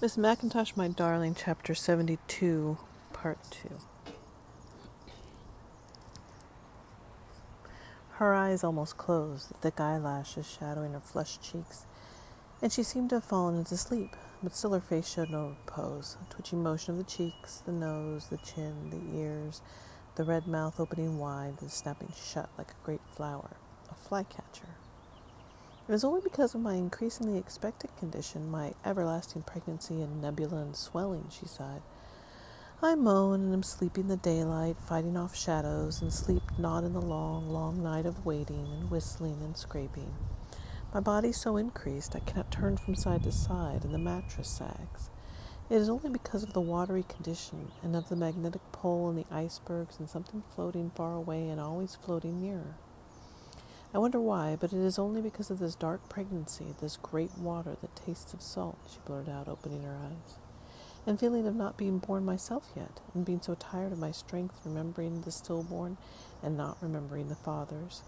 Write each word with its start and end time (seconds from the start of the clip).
Miss 0.00 0.16
MacIntosh, 0.16 0.76
my 0.76 0.86
darling, 0.86 1.34
chapter 1.34 1.74
72, 1.74 2.78
part 3.12 3.36
2. 3.50 3.68
Her 8.10 8.32
eyes 8.32 8.62
almost 8.62 8.96
closed, 8.96 9.48
the 9.48 9.54
thick 9.54 9.80
eyelashes 9.80 10.48
shadowing 10.48 10.92
her 10.92 11.00
flushed 11.00 11.42
cheeks, 11.42 11.84
and 12.62 12.72
she 12.72 12.84
seemed 12.84 13.10
to 13.10 13.16
have 13.16 13.24
fallen 13.24 13.56
into 13.56 13.76
sleep, 13.76 14.14
but 14.40 14.54
still 14.54 14.72
her 14.74 14.80
face 14.80 15.08
showed 15.08 15.30
no 15.30 15.48
repose. 15.48 16.16
A 16.22 16.32
twitching 16.32 16.62
motion 16.62 16.92
of 16.92 16.98
the 16.98 17.10
cheeks, 17.10 17.64
the 17.66 17.72
nose, 17.72 18.28
the 18.28 18.38
chin, 18.38 18.90
the 18.90 19.18
ears, 19.18 19.62
the 20.14 20.22
red 20.22 20.46
mouth 20.46 20.78
opening 20.78 21.18
wide, 21.18 21.56
the 21.58 21.68
snapping 21.68 22.12
shut 22.16 22.48
like 22.56 22.70
a 22.70 22.84
great 22.84 23.02
flower, 23.16 23.56
a 23.90 23.96
flycatcher. 23.96 24.77
It 25.88 25.92
was 25.92 26.04
only 26.04 26.20
because 26.20 26.54
of 26.54 26.60
my 26.60 26.74
increasingly 26.74 27.38
expectant 27.38 27.96
condition, 27.96 28.50
my 28.50 28.74
everlasting 28.84 29.40
pregnancy 29.40 30.02
and 30.02 30.20
nebula 30.20 30.58
and 30.58 30.76
swelling, 30.76 31.30
she 31.30 31.48
sighed. 31.48 31.80
I 32.82 32.94
moan 32.94 33.40
and 33.40 33.54
am 33.54 33.62
sleeping 33.62 34.08
the 34.08 34.18
daylight, 34.18 34.76
fighting 34.86 35.16
off 35.16 35.34
shadows, 35.34 36.02
and 36.02 36.12
sleep 36.12 36.42
not 36.58 36.84
in 36.84 36.92
the 36.92 37.00
long, 37.00 37.48
long 37.48 37.82
night 37.82 38.04
of 38.04 38.26
waiting 38.26 38.68
and 38.70 38.90
whistling 38.90 39.40
and 39.42 39.56
scraping. 39.56 40.14
My 40.92 41.00
body 41.00 41.32
so 41.32 41.56
increased 41.56 42.14
I 42.14 42.20
cannot 42.20 42.50
turn 42.50 42.76
from 42.76 42.94
side 42.94 43.22
to 43.22 43.32
side, 43.32 43.82
and 43.82 43.94
the 43.94 43.98
mattress 43.98 44.50
sags. 44.50 45.08
It 45.70 45.76
is 45.76 45.88
only 45.88 46.10
because 46.10 46.42
of 46.42 46.52
the 46.52 46.60
watery 46.60 47.04
condition 47.08 47.72
and 47.82 47.96
of 47.96 48.10
the 48.10 48.16
magnetic 48.16 48.72
pole 48.72 49.08
and 49.08 49.16
the 49.16 49.34
icebergs 49.34 49.98
and 49.98 50.10
something 50.10 50.42
floating 50.54 50.90
far 50.90 51.14
away 51.14 51.48
and 51.48 51.58
always 51.58 51.94
floating 51.94 52.42
nearer. 52.42 52.76
I 53.94 53.98
wonder 53.98 54.20
why, 54.20 54.56
but 54.60 54.74
it 54.74 54.78
is 54.78 54.98
only 54.98 55.22
because 55.22 55.50
of 55.50 55.60
this 55.60 55.74
dark 55.74 56.10
pregnancy, 56.10 56.74
this 56.80 56.98
great 56.98 57.36
water 57.38 57.74
that 57.80 57.96
tastes 57.96 58.34
of 58.34 58.42
salt, 58.42 58.76
she 58.90 58.98
blurted 59.06 59.30
out, 59.30 59.48
opening 59.48 59.82
her 59.82 59.96
eyes. 59.96 60.36
And 61.06 61.18
feeling 61.18 61.46
of 61.46 61.54
not 61.54 61.78
being 61.78 61.98
born 61.98 62.22
myself 62.26 62.70
yet, 62.76 63.00
and 63.14 63.24
being 63.24 63.40
so 63.40 63.54
tired 63.54 63.92
of 63.92 63.98
my 63.98 64.10
strength, 64.10 64.60
remembering 64.62 65.22
the 65.22 65.32
stillborn 65.32 65.96
and 66.42 66.54
not 66.54 66.76
remembering 66.82 67.28
the 67.28 67.34
fathers. 67.34 68.02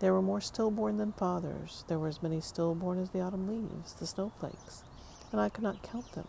There 0.00 0.12
were 0.12 0.22
more 0.22 0.40
stillborn 0.40 0.96
than 0.96 1.12
fathers. 1.12 1.84
There 1.86 2.00
were 2.00 2.08
as 2.08 2.20
many 2.20 2.40
stillborn 2.40 2.98
as 2.98 3.10
the 3.10 3.20
autumn 3.20 3.46
leaves, 3.46 3.92
the 3.92 4.08
snowflakes, 4.08 4.82
and 5.30 5.40
I 5.40 5.48
could 5.48 5.62
not 5.62 5.84
count 5.84 6.10
them. 6.12 6.26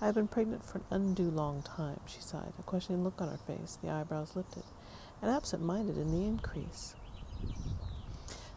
I 0.00 0.06
have 0.06 0.16
been 0.16 0.26
pregnant 0.26 0.64
for 0.64 0.78
an 0.78 0.84
undue 0.90 1.30
long 1.30 1.62
time, 1.62 2.00
she 2.08 2.20
sighed, 2.20 2.52
a 2.58 2.62
questioning 2.62 3.04
look 3.04 3.22
on 3.22 3.28
her 3.28 3.36
face, 3.36 3.78
the 3.80 3.90
eyebrows 3.90 4.34
lifted, 4.34 4.64
and 5.22 5.30
absent 5.30 5.62
minded 5.62 5.96
in 5.96 6.10
the 6.10 6.26
increase. 6.26 6.96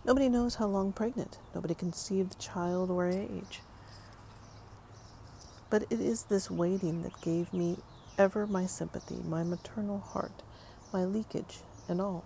Nobody 0.07 0.29
knows 0.29 0.55
how 0.55 0.67
long 0.67 0.93
pregnant. 0.93 1.37
Nobody 1.53 1.75
conceived 1.75 2.31
the 2.31 2.41
child 2.41 2.89
or 2.89 3.09
age. 3.09 3.59
But 5.69 5.83
it 5.89 5.99
is 5.99 6.23
this 6.23 6.49
waiting 6.49 7.03
that 7.03 7.19
gave 7.19 7.51
me 7.51 7.79
ever 8.17 8.47
my 8.47 8.67
sympathy, 8.67 9.17
my 9.25 9.43
maternal 9.43 9.99
heart, 9.99 10.43
my 10.93 11.03
leakage, 11.03 11.57
and 11.89 11.99
all. 11.99 12.23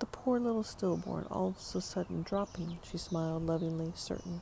The 0.00 0.06
poor 0.06 0.40
little 0.40 0.64
stillborn, 0.64 1.26
all 1.30 1.54
so 1.56 1.78
sudden 1.78 2.22
dropping, 2.22 2.80
she 2.82 2.98
smiled 2.98 3.46
lovingly, 3.46 3.92
certain. 3.94 4.40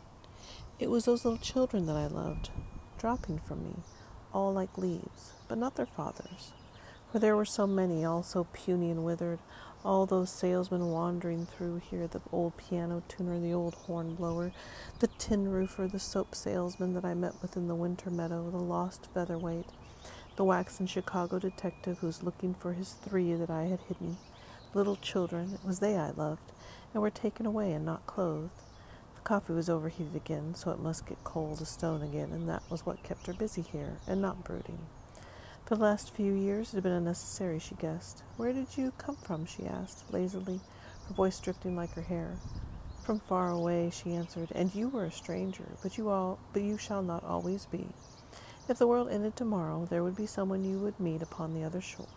It 0.78 0.88
was 0.88 1.04
those 1.04 1.26
little 1.26 1.38
children 1.38 1.84
that 1.86 1.96
I 1.96 2.06
loved, 2.06 2.48
dropping 2.98 3.38
from 3.40 3.64
me, 3.64 3.74
all 4.32 4.50
like 4.50 4.78
leaves, 4.78 5.34
but 5.46 5.58
not 5.58 5.76
their 5.76 5.84
fathers. 5.84 6.54
For 7.14 7.20
there 7.20 7.36
were 7.36 7.44
so 7.44 7.68
many, 7.68 8.04
all 8.04 8.24
so 8.24 8.42
puny 8.52 8.90
and 8.90 9.04
withered, 9.04 9.38
all 9.84 10.04
those 10.04 10.30
salesmen 10.30 10.90
wandering 10.90 11.46
through 11.46 11.76
here 11.88 12.08
the 12.08 12.20
old 12.32 12.56
piano 12.56 13.04
tuner, 13.06 13.38
the 13.38 13.54
old 13.54 13.74
horn 13.74 14.16
blower, 14.16 14.50
the 14.98 15.06
tin 15.06 15.48
roofer, 15.48 15.86
the 15.86 16.00
soap 16.00 16.34
salesman 16.34 16.92
that 16.94 17.04
I 17.04 17.14
met 17.14 17.40
with 17.40 17.56
in 17.56 17.68
the 17.68 17.76
winter 17.76 18.10
meadow, 18.10 18.50
the 18.50 18.56
lost 18.56 19.06
featherweight, 19.14 19.66
the 20.34 20.42
waxen 20.42 20.88
Chicago 20.88 21.38
detective 21.38 22.00
who 22.00 22.08
was 22.08 22.24
looking 22.24 22.52
for 22.52 22.72
his 22.72 22.94
three 22.94 23.32
that 23.34 23.48
I 23.48 23.66
had 23.66 23.82
hidden. 23.82 24.16
Little 24.74 24.96
children, 24.96 25.52
it 25.54 25.64
was 25.64 25.78
they 25.78 25.96
I 25.96 26.10
loved, 26.10 26.50
and 26.92 27.00
were 27.00 27.10
taken 27.10 27.46
away 27.46 27.74
and 27.74 27.86
not 27.86 28.08
clothed. 28.08 28.50
The 29.14 29.20
coffee 29.20 29.52
was 29.52 29.70
overheated 29.70 30.16
again, 30.16 30.56
so 30.56 30.72
it 30.72 30.80
must 30.80 31.06
get 31.06 31.22
cold 31.22 31.62
as 31.62 31.68
stone 31.68 32.02
again, 32.02 32.32
and 32.32 32.48
that 32.48 32.68
was 32.68 32.84
what 32.84 33.04
kept 33.04 33.28
her 33.28 33.34
busy 33.34 33.62
here, 33.62 33.98
and 34.08 34.20
not 34.20 34.42
brooding. 34.42 34.80
For 35.64 35.76
the 35.76 35.82
last 35.82 36.14
few 36.14 36.34
years 36.34 36.68
it 36.68 36.76
had 36.76 36.82
been 36.82 36.92
unnecessary, 36.92 37.58
she 37.58 37.74
guessed. 37.76 38.22
Where 38.36 38.52
did 38.52 38.76
you 38.76 38.92
come 38.98 39.16
from? 39.16 39.46
she 39.46 39.64
asked, 39.64 40.12
lazily, 40.12 40.60
her 41.08 41.14
voice 41.14 41.40
drifting 41.40 41.74
like 41.74 41.94
her 41.94 42.02
hair. 42.02 42.36
From 43.02 43.20
far 43.20 43.50
away, 43.50 43.88
she 43.88 44.12
answered, 44.12 44.52
and 44.54 44.74
you 44.74 44.90
were 44.90 45.06
a 45.06 45.10
stranger, 45.10 45.64
but 45.82 45.96
you 45.96 46.10
all 46.10 46.38
but 46.52 46.60
you 46.60 46.76
shall 46.76 47.02
not 47.02 47.24
always 47.24 47.64
be. 47.64 47.86
If 48.68 48.76
the 48.76 48.86
world 48.86 49.08
ended 49.08 49.36
tomorrow, 49.36 49.86
there 49.86 50.02
would 50.02 50.16
be 50.16 50.26
someone 50.26 50.66
you 50.66 50.78
would 50.80 51.00
meet 51.00 51.22
upon 51.22 51.54
the 51.54 51.64
other 51.64 51.80
shore. 51.80 52.08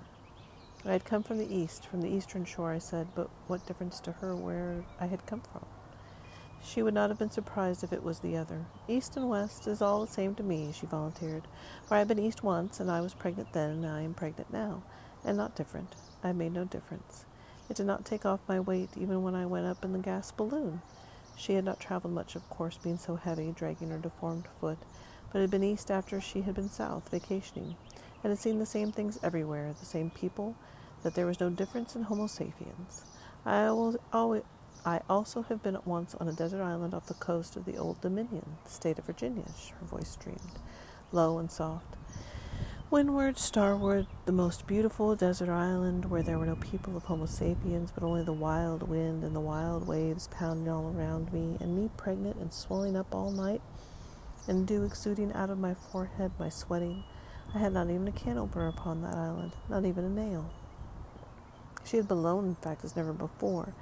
I 0.83 0.91
had 0.91 1.05
come 1.05 1.23
from 1.23 1.37
the 1.37 1.53
east, 1.53 1.85
from 1.85 2.01
the 2.01 2.09
eastern 2.09 2.43
shore, 2.43 2.73
I 2.73 2.79
said, 2.79 3.07
but 3.15 3.29
what 3.47 3.65
difference 3.65 4.01
to 4.01 4.11
her 4.11 4.35
where 4.35 4.83
I 4.99 5.05
had 5.05 5.25
come 5.25 5.41
from? 5.41 5.65
She 6.63 6.83
would 6.83 6.93
not 6.93 7.09
have 7.09 7.19
been 7.19 7.31
surprised 7.31 7.83
if 7.83 7.93
it 7.93 8.03
was 8.03 8.19
the 8.19 8.35
other. 8.37 8.65
East 8.87 9.15
and 9.15 9.29
west 9.29 9.67
is 9.67 9.81
all 9.81 10.01
the 10.01 10.11
same 10.11 10.35
to 10.35 10.43
me, 10.43 10.71
she 10.73 10.85
volunteered. 10.85 11.47
For 11.85 11.95
I 11.95 11.99
have 11.99 12.07
been 12.07 12.19
east 12.19 12.43
once, 12.43 12.79
and 12.79 12.91
I 12.91 13.01
was 13.01 13.13
pregnant 13.13 13.53
then, 13.53 13.69
and 13.69 13.85
I 13.85 14.01
am 14.01 14.13
pregnant 14.13 14.51
now, 14.51 14.83
and 15.23 15.37
not 15.37 15.55
different. 15.55 15.95
I 16.23 16.33
made 16.33 16.53
no 16.53 16.65
difference. 16.65 17.25
It 17.69 17.77
did 17.77 17.85
not 17.85 18.05
take 18.05 18.25
off 18.25 18.39
my 18.47 18.59
weight 18.59 18.89
even 18.97 19.23
when 19.23 19.35
I 19.35 19.45
went 19.45 19.65
up 19.65 19.83
in 19.83 19.93
the 19.93 19.99
gas 19.99 20.31
balloon. 20.31 20.81
She 21.35 21.53
had 21.53 21.65
not 21.65 21.79
traveled 21.79 22.13
much, 22.13 22.35
of 22.35 22.49
course, 22.49 22.77
being 22.77 22.97
so 22.97 23.15
heavy, 23.15 23.51
dragging 23.51 23.89
her 23.89 23.97
deformed 23.97 24.47
foot, 24.59 24.79
but 25.31 25.41
had 25.41 25.51
been 25.51 25.63
east 25.63 25.91
after 25.91 26.19
she 26.19 26.41
had 26.41 26.55
been 26.55 26.69
south, 26.69 27.09
vacationing, 27.09 27.75
and 28.23 28.31
had 28.31 28.39
seen 28.39 28.59
the 28.59 28.65
same 28.65 28.91
things 28.91 29.19
everywhere, 29.21 29.73
the 29.79 29.85
same 29.85 30.09
people, 30.09 30.55
that 31.03 31.13
there 31.13 31.25
was 31.27 31.39
no 31.39 31.49
difference 31.49 31.95
in 31.95 32.03
Homo 32.03 32.27
sapiens. 32.27 33.03
I 33.45 33.69
will 33.71 33.97
always 34.11 34.43
I 34.87 35.01
also 35.09 35.41
have 35.41 35.61
been 35.61 35.75
at 35.75 35.85
once 35.85 36.15
on 36.15 36.29
a 36.29 36.31
desert 36.31 36.63
island 36.63 36.93
off 36.93 37.07
the 37.07 37.13
coast 37.15 37.57
of 37.57 37.65
the 37.65 37.75
Old 37.75 37.99
Dominion, 37.99 38.55
the 38.63 38.71
state 38.71 38.97
of 38.97 39.03
Virginia, 39.03 39.43
her 39.43 39.85
voice 39.85 40.07
streamed, 40.07 40.59
low 41.11 41.39
and 41.39 41.51
soft. 41.51 41.97
Windward, 42.89 43.37
starward, 43.37 44.07
the 44.23 44.31
most 44.31 44.65
beautiful 44.65 45.13
desert 45.13 45.49
island 45.49 46.05
where 46.05 46.23
there 46.23 46.39
were 46.39 46.45
no 46.45 46.55
people 46.55 46.95
of 46.95 47.03
Homo 47.03 47.25
sapiens, 47.25 47.91
but 47.91 48.01
only 48.01 48.23
the 48.23 48.31
wild 48.31 48.87
wind 48.87 49.25
and 49.25 49.35
the 49.35 49.41
wild 49.41 49.85
waves 49.85 50.29
pounding 50.31 50.69
all 50.69 50.95
around 50.97 51.33
me, 51.33 51.57
and 51.59 51.75
me 51.75 51.89
pregnant 51.97 52.37
and 52.37 52.53
swelling 52.53 52.95
up 52.95 53.13
all 53.13 53.31
night, 53.31 53.61
and 54.47 54.65
dew 54.65 54.85
exuding 54.85 55.33
out 55.33 55.49
of 55.49 55.59
my 55.59 55.73
forehead, 55.73 56.31
my 56.39 56.47
sweating. 56.47 57.03
I 57.53 57.57
had 57.57 57.73
not 57.73 57.89
even 57.89 58.07
a 58.07 58.13
can 58.13 58.37
opener 58.37 58.69
upon 58.69 59.01
that 59.01 59.15
island, 59.15 59.51
not 59.67 59.83
even 59.83 60.05
a 60.05 60.09
nail. 60.09 60.49
She 61.83 61.97
had 61.97 62.07
been 62.07 62.19
alone, 62.19 62.45
in 62.45 62.55
fact, 62.55 62.85
as 62.85 62.95
never 62.95 63.11
before 63.11 63.73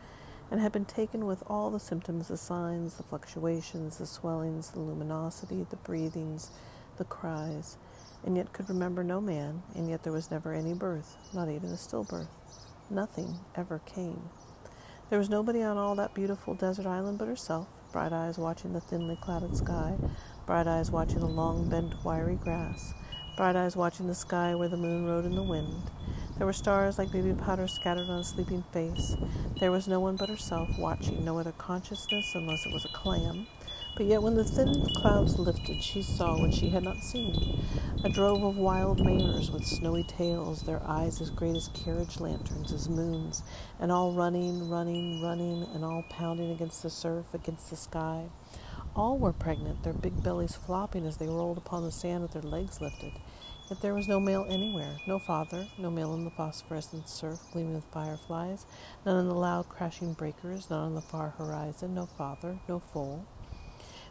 and 0.51 0.59
had 0.59 0.72
been 0.72 0.85
taken 0.85 1.25
with 1.25 1.44
all 1.47 1.69
the 1.69 1.79
symptoms, 1.79 2.28
the 2.28 2.38
signs, 2.38 2.95
the 2.95 3.03
fluctuations, 3.03 3.97
the 3.97 4.06
swellings, 4.06 4.72
the 4.72 4.79
luminosity, 4.79 5.66
the 5.69 5.75
breathings, 5.78 6.51
the 6.97 7.03
cries, 7.03 7.78
and 8.25 8.38
yet 8.38 8.53
could 8.53 8.69
remember 8.69 9.03
no 9.03 9.19
man, 9.19 9.63
and 9.75 9.89
yet 9.89 10.03
there 10.03 10.13
was 10.13 10.31
never 10.31 10.53
any 10.53 10.73
birth, 10.73 11.16
not 11.33 11.50
even 11.50 11.69
a 11.69 11.78
stillbirth. 11.78 12.28
Nothing 12.89 13.39
ever 13.56 13.79
came. 13.85 14.29
There 15.09 15.19
was 15.19 15.29
nobody 15.29 15.61
on 15.61 15.78
all 15.78 15.95
that 15.95 16.16
beautiful 16.16 16.56
desert 16.56 16.85
island 16.85 17.19
but 17.19 17.27
herself, 17.27 17.67
bright 17.91 18.13
eyes 18.13 18.38
watching 18.38 18.73
the 18.73 18.81
thinly 18.81 19.17
clouded 19.22 19.56
sky, 19.56 19.95
bright 20.45 20.67
eyes 20.67 20.91
watching 20.91 21.19
the 21.19 21.27
long 21.27 21.69
bent 21.69 22.03
wiry 22.03 22.35
grass, 22.35 22.94
bright 23.38 23.56
eyes 23.56 23.75
watching 23.75 24.07
the 24.07 24.16
sky 24.16 24.56
where 24.56 24.67
the 24.67 24.77
moon 24.77 25.06
rode 25.06 25.25
in 25.25 25.35
the 25.35 25.44
wind, 25.44 25.91
there 26.38 26.46
were 26.46 26.53
stars 26.53 26.97
like 26.97 27.12
baby 27.12 27.34
powder 27.34 27.68
scattered 27.68 28.09
on 28.09 28.19
a 28.19 28.23
sleeping 28.23 28.63
face. 28.73 29.16
There 29.59 29.72
was 29.72 29.88
no 29.88 30.00
one 30.00 30.16
but 30.16 30.29
herself 30.29 30.78
watching, 30.78 31.23
no 31.23 31.40
other 31.40 31.53
consciousness 31.53 32.34
unless 32.35 32.66
it 32.66 32.73
was 32.73 32.85
a 32.85 32.90
clam. 32.90 33.47
But 33.96 34.07
yet, 34.07 34.22
when 34.22 34.35
the 34.35 34.44
thin 34.44 34.85
clouds 34.97 35.40
lifted, 35.40 35.81
she 35.81 36.01
saw 36.01 36.38
what 36.38 36.53
she 36.53 36.68
had 36.68 36.84
not 36.84 36.98
seen 36.98 37.63
a 38.04 38.09
drove 38.09 38.44
of 38.44 38.57
wild 38.57 39.04
mares 39.04 39.50
with 39.50 39.65
snowy 39.65 40.04
tails, 40.04 40.63
their 40.63 40.81
eyes 40.86 41.21
as 41.21 41.30
great 41.30 41.56
as 41.56 41.69
carriage 41.69 42.19
lanterns, 42.19 42.74
as 42.74 42.89
moons, 42.89 43.42
and 43.80 43.92
all 43.92 44.12
running, 44.12 44.69
running, 44.69 45.24
running, 45.24 45.65
and 45.74 45.86
all 45.86 46.04
pounding 46.09 46.51
against 46.51 46.83
the 46.83 46.89
surf, 46.89 47.33
against 47.33 47.69
the 47.69 47.77
sky. 47.77 48.25
All 48.95 49.18
were 49.18 49.33
pregnant, 49.33 49.83
their 49.83 49.94
big 49.94 50.21
bellies 50.21 50.56
flopping 50.56 51.06
as 51.06 51.18
they 51.18 51.27
rolled 51.27 51.57
upon 51.57 51.83
the 51.83 51.92
sand 51.92 52.21
with 52.21 52.33
their 52.33 52.42
legs 52.42 52.81
lifted. 52.81 53.13
Yet 53.69 53.81
there 53.81 53.95
was 53.95 54.07
no 54.07 54.19
male 54.19 54.45
anywhere, 54.47 54.97
no 55.07 55.17
father, 55.17 55.67
no 55.79 55.89
male 55.89 56.13
in 56.13 56.23
the 56.23 56.29
phosphorescent 56.29 57.09
surf 57.09 57.39
gleaming 57.51 57.73
with 57.73 57.85
fireflies, 57.85 58.67
none 59.03 59.17
in 59.17 59.27
the 59.27 59.33
loud 59.33 59.69
crashing 59.69 60.13
breakers, 60.13 60.69
none 60.69 60.83
on 60.83 60.94
the 60.94 61.01
far 61.01 61.29
horizon, 61.31 61.95
no 61.95 62.06
father, 62.06 62.59
no 62.69 62.77
foal. 62.77 63.25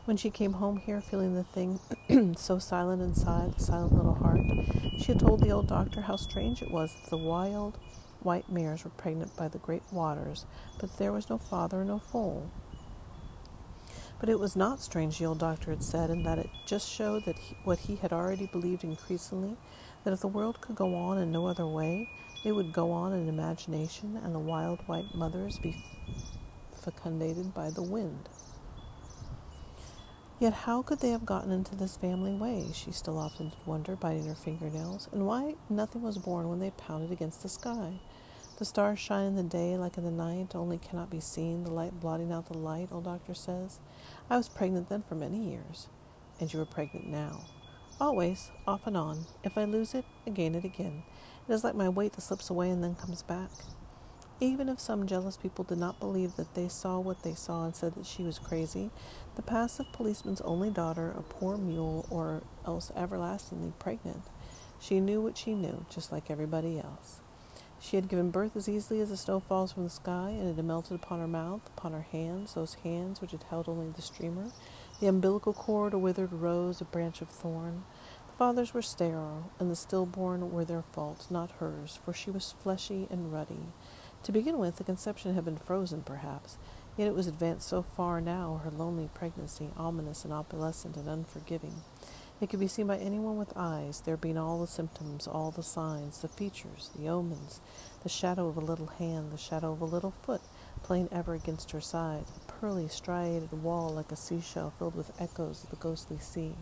When 0.06 0.16
she 0.16 0.28
came 0.28 0.54
home 0.54 0.78
here, 0.78 1.00
feeling 1.00 1.34
the 1.34 1.44
thing 1.44 1.78
so 2.36 2.58
silent 2.58 3.00
inside, 3.00 3.54
the 3.54 3.62
silent 3.62 3.94
little 3.94 4.14
heart, 4.14 4.40
she 4.98 5.12
had 5.12 5.20
told 5.20 5.40
the 5.40 5.52
old 5.52 5.68
doctor 5.68 6.00
how 6.00 6.16
strange 6.16 6.60
it 6.60 6.72
was 6.72 6.92
that 6.92 7.10
the 7.10 7.16
wild 7.16 7.78
white 8.24 8.50
mares 8.50 8.82
were 8.82 8.90
pregnant 8.90 9.36
by 9.36 9.46
the 9.46 9.58
great 9.58 9.84
waters, 9.92 10.46
but 10.80 10.98
there 10.98 11.12
was 11.12 11.30
no 11.30 11.38
father, 11.38 11.84
no 11.84 12.00
foal. 12.00 12.50
But 14.20 14.28
it 14.28 14.38
was 14.38 14.56
not 14.56 14.80
strange, 14.80 15.18
the 15.18 15.26
old 15.26 15.38
doctor 15.38 15.70
had 15.70 15.82
said, 15.82 16.10
and 16.10 16.24
that 16.24 16.38
it 16.38 16.50
just 16.66 16.88
showed 16.88 17.24
that 17.24 17.38
he, 17.38 17.56
what 17.64 17.78
he 17.80 17.96
had 17.96 18.12
already 18.12 18.46
believed 18.46 18.84
increasingly 18.84 19.56
that 20.04 20.12
if 20.12 20.20
the 20.20 20.28
world 20.28 20.60
could 20.60 20.76
go 20.76 20.94
on 20.94 21.18
in 21.18 21.32
no 21.32 21.46
other 21.46 21.66
way, 21.66 22.08
it 22.44 22.52
would 22.52 22.72
go 22.72 22.92
on 22.92 23.12
in 23.12 23.28
imagination 23.28 24.20
and 24.22 24.34
the 24.34 24.38
wild 24.38 24.80
white 24.86 25.14
mothers 25.14 25.58
be 25.58 25.82
fecundated 26.82 27.54
by 27.54 27.70
the 27.70 27.82
wind. 27.82 28.28
Yet 30.38 30.52
how 30.52 30.82
could 30.82 31.00
they 31.00 31.10
have 31.10 31.24
gotten 31.24 31.52
into 31.52 31.74
this 31.74 31.96
family 31.96 32.34
way? 32.34 32.66
She 32.74 32.92
still 32.92 33.18
often 33.18 33.48
did 33.48 33.66
wonder, 33.66 33.96
biting 33.96 34.26
her 34.26 34.34
fingernails. 34.34 35.08
And 35.12 35.26
why 35.26 35.54
nothing 35.70 36.02
was 36.02 36.18
born 36.18 36.48
when 36.48 36.58
they 36.58 36.70
pounded 36.70 37.12
against 37.12 37.42
the 37.42 37.48
sky? 37.48 38.00
The 38.56 38.64
stars 38.64 39.00
shine 39.00 39.26
in 39.26 39.34
the 39.34 39.42
day 39.42 39.76
like 39.76 39.98
in 39.98 40.04
the 40.04 40.12
night, 40.12 40.54
only 40.54 40.78
cannot 40.78 41.10
be 41.10 41.18
seen, 41.18 41.64
the 41.64 41.72
light 41.72 41.98
blotting 41.98 42.30
out 42.30 42.46
the 42.46 42.56
light, 42.56 42.88
old 42.92 43.04
doctor 43.04 43.34
says. 43.34 43.80
I 44.30 44.36
was 44.36 44.48
pregnant 44.48 44.88
then 44.88 45.02
for 45.02 45.16
many 45.16 45.50
years. 45.50 45.88
And 46.38 46.52
you 46.52 46.60
are 46.60 46.64
pregnant 46.64 47.08
now. 47.08 47.40
Always, 48.00 48.52
off 48.64 48.86
and 48.86 48.96
on. 48.96 49.26
If 49.42 49.58
I 49.58 49.64
lose 49.64 49.92
it, 49.92 50.04
I 50.24 50.30
gain 50.30 50.54
it 50.54 50.64
again. 50.64 51.02
It 51.48 51.52
is 51.52 51.64
like 51.64 51.74
my 51.74 51.88
weight 51.88 52.12
that 52.12 52.20
slips 52.20 52.48
away 52.48 52.70
and 52.70 52.82
then 52.82 52.94
comes 52.94 53.22
back. 53.22 53.50
Even 54.40 54.68
if 54.68 54.78
some 54.78 55.06
jealous 55.06 55.36
people 55.36 55.64
did 55.64 55.78
not 55.78 55.98
believe 55.98 56.36
that 56.36 56.54
they 56.54 56.68
saw 56.68 57.00
what 57.00 57.22
they 57.24 57.34
saw 57.34 57.64
and 57.64 57.74
said 57.74 57.94
that 57.94 58.06
she 58.06 58.22
was 58.22 58.38
crazy, 58.38 58.90
the 59.34 59.42
passive 59.42 59.86
policeman's 59.92 60.40
only 60.42 60.70
daughter, 60.70 61.12
a 61.16 61.22
poor 61.22 61.56
mule, 61.56 62.06
or 62.08 62.42
else 62.64 62.92
everlastingly 62.94 63.72
pregnant, 63.80 64.22
she 64.80 65.00
knew 65.00 65.20
what 65.20 65.36
she 65.36 65.54
knew, 65.54 65.86
just 65.88 66.12
like 66.12 66.30
everybody 66.30 66.78
else. 66.78 67.20
She 67.84 67.96
had 67.96 68.08
given 68.08 68.30
birth 68.30 68.56
as 68.56 68.66
easily 68.66 69.00
as 69.02 69.10
the 69.10 69.16
snow 69.18 69.40
falls 69.40 69.72
from 69.72 69.84
the 69.84 69.90
sky, 69.90 70.30
and 70.30 70.48
it 70.48 70.56
had 70.56 70.64
melted 70.64 70.94
upon 70.94 71.20
her 71.20 71.28
mouth, 71.28 71.60
upon 71.66 71.92
her 71.92 72.06
hands, 72.12 72.54
those 72.54 72.78
hands 72.82 73.20
which 73.20 73.32
had 73.32 73.42
held 73.42 73.68
only 73.68 73.90
the 73.90 74.00
streamer, 74.00 74.52
the 75.00 75.06
umbilical 75.06 75.52
cord, 75.52 75.92
a 75.92 75.98
withered 75.98 76.32
rose, 76.32 76.80
a 76.80 76.86
branch 76.86 77.20
of 77.20 77.28
thorn. 77.28 77.84
The 78.26 78.38
fathers 78.38 78.72
were 78.72 78.80
sterile, 78.80 79.50
and 79.58 79.70
the 79.70 79.76
stillborn 79.76 80.50
were 80.50 80.64
their 80.64 80.80
fault, 80.80 81.26
not 81.28 81.50
hers, 81.58 81.98
for 82.02 82.14
she 82.14 82.30
was 82.30 82.54
fleshy 82.62 83.06
and 83.10 83.30
ruddy. 83.30 83.66
To 84.22 84.32
begin 84.32 84.58
with, 84.58 84.76
the 84.76 84.84
conception 84.84 85.34
had 85.34 85.44
been 85.44 85.58
frozen, 85.58 86.04
perhaps, 86.04 86.56
yet 86.96 87.06
it 87.06 87.14
was 87.14 87.26
advanced 87.26 87.68
so 87.68 87.82
far 87.82 88.18
now, 88.18 88.62
her 88.64 88.70
lonely 88.70 89.10
pregnancy, 89.12 89.68
ominous 89.76 90.24
and 90.24 90.32
opalescent 90.32 90.96
and 90.96 91.06
unforgiving. 91.06 91.82
It 92.44 92.50
could 92.50 92.60
be 92.60 92.68
seen 92.68 92.88
by 92.88 92.98
anyone 92.98 93.38
with 93.38 93.54
eyes, 93.56 94.02
there 94.04 94.18
being 94.18 94.36
all 94.36 94.60
the 94.60 94.66
symptoms, 94.66 95.26
all 95.26 95.50
the 95.50 95.62
signs, 95.62 96.20
the 96.20 96.28
features, 96.28 96.90
the 96.94 97.08
omens, 97.08 97.62
the 98.02 98.10
shadow 98.10 98.48
of 98.48 98.58
a 98.58 98.60
little 98.60 98.88
hand, 98.88 99.32
the 99.32 99.38
shadow 99.38 99.72
of 99.72 99.80
a 99.80 99.86
little 99.86 100.10
foot, 100.10 100.42
playing 100.82 101.08
ever 101.10 101.32
against 101.32 101.70
her 101.70 101.80
side, 101.80 102.26
a 102.36 102.52
pearly 102.52 102.86
striated 102.86 103.50
wall 103.50 103.94
like 103.94 104.12
a 104.12 104.16
seashell 104.16 104.74
filled 104.78 104.94
with 104.94 105.18
echoes 105.18 105.64
of 105.64 105.70
the 105.70 105.76
ghostly 105.76 106.18
sea. 106.18 106.54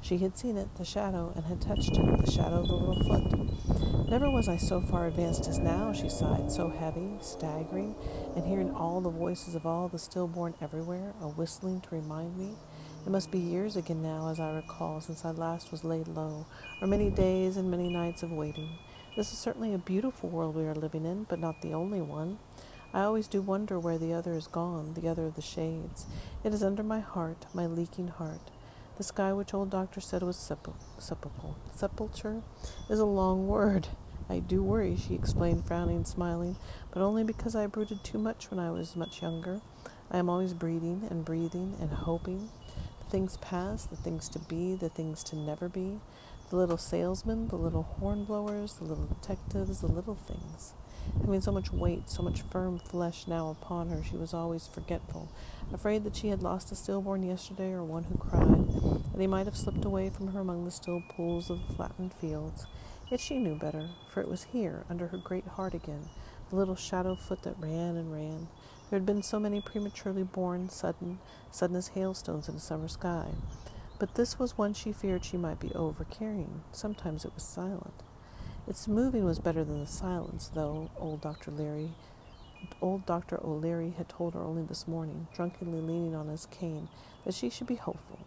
She 0.00 0.16
had 0.16 0.38
seen 0.38 0.56
it, 0.56 0.74
the 0.76 0.86
shadow, 0.86 1.34
and 1.36 1.44
had 1.44 1.60
touched 1.60 1.98
it, 1.98 2.24
the 2.24 2.30
shadow 2.30 2.60
of 2.60 2.68
the 2.68 2.74
little 2.74 3.04
foot. 3.04 4.08
Never 4.08 4.30
was 4.30 4.48
I 4.48 4.56
so 4.56 4.80
far 4.80 5.06
advanced 5.06 5.46
as 5.48 5.58
now, 5.58 5.92
she 5.92 6.08
sighed, 6.08 6.50
so 6.50 6.70
heavy, 6.70 7.18
staggering, 7.20 7.94
and 8.34 8.46
hearing 8.46 8.70
all 8.70 9.02
the 9.02 9.10
voices 9.10 9.54
of 9.54 9.66
all 9.66 9.86
the 9.86 9.98
stillborn 9.98 10.54
everywhere, 10.62 11.12
a 11.20 11.28
whistling 11.28 11.82
to 11.82 11.94
remind 11.94 12.38
me. 12.38 12.56
It 13.06 13.10
must 13.10 13.30
be 13.30 13.38
years 13.38 13.76
again 13.76 14.02
now, 14.02 14.28
as 14.28 14.38
I 14.38 14.52
recall, 14.52 15.00
since 15.00 15.24
I 15.24 15.30
last 15.30 15.72
was 15.72 15.84
laid 15.84 16.06
low, 16.06 16.46
or 16.80 16.86
many 16.86 17.10
days 17.10 17.56
and 17.56 17.70
many 17.70 17.88
nights 17.88 18.22
of 18.22 18.30
waiting. 18.30 18.78
This 19.16 19.32
is 19.32 19.38
certainly 19.38 19.72
a 19.72 19.78
beautiful 19.78 20.28
world 20.28 20.54
we 20.54 20.66
are 20.66 20.74
living 20.74 21.06
in, 21.06 21.24
but 21.24 21.38
not 21.38 21.62
the 21.62 21.72
only 21.72 22.02
one. 22.02 22.38
I 22.92 23.02
always 23.02 23.26
do 23.26 23.40
wonder 23.40 23.78
where 23.78 23.98
the 23.98 24.12
other 24.12 24.34
is 24.34 24.46
gone, 24.46 24.94
the 24.94 25.08
other 25.08 25.26
of 25.26 25.34
the 25.34 25.42
shades. 25.42 26.06
It 26.44 26.52
is 26.52 26.62
under 26.62 26.82
my 26.82 27.00
heart, 27.00 27.46
my 27.54 27.66
leaking 27.66 28.08
heart. 28.08 28.50
The 28.98 29.04
sky 29.04 29.32
which 29.32 29.54
old 29.54 29.70
doctor 29.70 30.00
said 30.00 30.22
was 30.22 30.36
sepul- 30.36 30.74
sepulchral. 30.98 31.56
Sepulture 31.74 32.42
is 32.90 32.98
a 32.98 33.06
long 33.06 33.48
word. 33.48 33.88
I 34.28 34.40
do 34.40 34.62
worry, 34.62 34.96
she 34.96 35.14
explained, 35.14 35.66
frowning 35.66 35.96
and 35.96 36.06
smiling, 36.06 36.56
but 36.92 37.00
only 37.02 37.24
because 37.24 37.56
I 37.56 37.66
brooded 37.66 38.04
too 38.04 38.18
much 38.18 38.50
when 38.50 38.60
I 38.60 38.70
was 38.70 38.94
much 38.94 39.22
younger. 39.22 39.62
I 40.10 40.18
am 40.18 40.28
always 40.28 40.52
breeding 40.54 41.06
and 41.08 41.24
breathing 41.24 41.76
and 41.80 41.90
hoping. 41.90 42.50
Things 43.10 43.38
past, 43.38 43.90
the 43.90 43.96
things 43.96 44.28
to 44.28 44.38
be, 44.38 44.76
the 44.76 44.88
things 44.88 45.24
to 45.24 45.36
never 45.36 45.68
be. 45.68 45.98
The 46.48 46.54
little 46.54 46.78
salesmen, 46.78 47.48
the 47.48 47.56
little 47.56 47.82
horn 47.82 48.22
blowers, 48.22 48.74
the 48.74 48.84
little 48.84 49.06
detectives, 49.06 49.80
the 49.80 49.88
little 49.88 50.14
things. 50.14 50.74
Having 51.20 51.40
so 51.40 51.50
much 51.50 51.72
weight, 51.72 52.08
so 52.08 52.22
much 52.22 52.42
firm 52.42 52.78
flesh 52.78 53.26
now 53.26 53.50
upon 53.50 53.88
her, 53.88 54.04
she 54.04 54.16
was 54.16 54.32
always 54.32 54.68
forgetful, 54.68 55.28
afraid 55.72 56.04
that 56.04 56.14
she 56.14 56.28
had 56.28 56.44
lost 56.44 56.70
a 56.70 56.76
stillborn 56.76 57.24
yesterday 57.24 57.72
or 57.72 57.82
one 57.82 58.04
who 58.04 58.16
cried, 58.16 58.68
that 59.12 59.20
he 59.20 59.26
might 59.26 59.46
have 59.46 59.56
slipped 59.56 59.84
away 59.84 60.08
from 60.08 60.28
her 60.28 60.40
among 60.40 60.64
the 60.64 60.70
still 60.70 61.02
pools 61.10 61.50
of 61.50 61.66
the 61.66 61.74
flattened 61.74 62.14
fields. 62.14 62.66
Yet 63.10 63.18
she 63.18 63.38
knew 63.38 63.56
better, 63.56 63.88
for 64.08 64.20
it 64.20 64.28
was 64.28 64.44
here, 64.44 64.84
under 64.88 65.08
her 65.08 65.18
great 65.18 65.46
heart 65.48 65.74
again, 65.74 66.08
the 66.48 66.54
little 66.54 66.76
shadow 66.76 67.16
foot 67.16 67.42
that 67.42 67.58
ran 67.58 67.96
and 67.96 68.12
ran. 68.12 68.46
There 68.90 68.98
had 68.98 69.06
been 69.06 69.22
so 69.22 69.38
many 69.38 69.60
prematurely 69.60 70.24
born, 70.24 70.68
sudden, 70.68 71.20
sudden 71.52 71.76
as 71.76 71.88
hailstones 71.88 72.48
in 72.48 72.56
a 72.56 72.60
summer 72.60 72.88
sky. 72.88 73.28
But 74.00 74.16
this 74.16 74.36
was 74.36 74.58
one 74.58 74.74
she 74.74 74.90
feared 74.90 75.24
she 75.24 75.36
might 75.36 75.60
be 75.60 75.72
over 75.74 76.02
carrying. 76.02 76.62
Sometimes 76.72 77.24
it 77.24 77.32
was 77.32 77.44
silent. 77.44 78.02
Its 78.66 78.88
moving 78.88 79.24
was 79.24 79.38
better 79.38 79.62
than 79.62 79.78
the 79.78 79.86
silence, 79.86 80.50
though 80.52 80.90
old 80.98 81.20
Dr. 81.20 81.52
Leary, 81.52 81.92
old 82.82 83.06
Dr. 83.06 83.38
O'Leary 83.44 83.94
had 83.96 84.08
told 84.08 84.34
her 84.34 84.42
only 84.42 84.64
this 84.64 84.88
morning, 84.88 85.28
drunkenly 85.34 85.80
leaning 85.80 86.16
on 86.16 86.26
his 86.26 86.46
cane, 86.46 86.88
that 87.24 87.34
she 87.34 87.48
should 87.48 87.68
be 87.68 87.76
hopeful. 87.76 88.18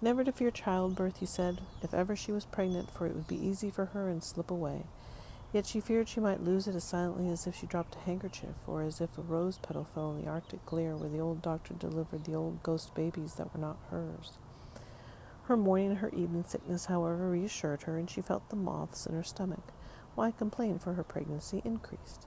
Never 0.00 0.22
to 0.22 0.30
fear 0.30 0.52
childbirth, 0.52 1.18
he 1.18 1.26
said, 1.26 1.60
if 1.82 1.92
ever 1.92 2.14
she 2.14 2.30
was 2.30 2.44
pregnant, 2.44 2.90
for 2.90 3.06
it 3.06 3.14
would 3.14 3.26
be 3.26 3.44
easy 3.44 3.70
for 3.70 3.86
her 3.86 4.08
and 4.08 4.22
slip 4.22 4.50
away. 4.50 4.84
Yet 5.56 5.64
she 5.64 5.80
feared 5.80 6.06
she 6.06 6.20
might 6.20 6.42
lose 6.42 6.68
it 6.68 6.74
as 6.74 6.84
silently 6.84 7.30
as 7.30 7.46
if 7.46 7.56
she 7.56 7.64
dropped 7.64 7.94
a 7.94 8.00
handkerchief, 8.00 8.56
or 8.66 8.82
as 8.82 9.00
if 9.00 9.16
a 9.16 9.22
rose 9.22 9.56
petal 9.56 9.84
fell 9.84 10.10
in 10.10 10.22
the 10.22 10.28
arctic 10.30 10.66
glare 10.66 10.94
where 10.94 11.08
the 11.08 11.18
old 11.18 11.40
doctor 11.40 11.72
delivered 11.72 12.24
the 12.24 12.34
old 12.34 12.62
ghost 12.62 12.94
babies 12.94 13.36
that 13.36 13.54
were 13.54 13.60
not 13.60 13.78
hers. 13.90 14.32
Her 15.44 15.56
morning 15.56 15.92
and 15.92 15.98
her 16.00 16.10
evening 16.10 16.44
sickness, 16.46 16.84
however, 16.84 17.30
reassured 17.30 17.84
her, 17.84 17.96
and 17.96 18.10
she 18.10 18.20
felt 18.20 18.50
the 18.50 18.54
moths 18.54 19.06
in 19.06 19.14
her 19.14 19.22
stomach. 19.22 19.72
Why 20.14 20.30
complain, 20.30 20.78
for 20.78 20.92
her 20.92 21.02
pregnancy 21.02 21.62
increased. 21.64 22.26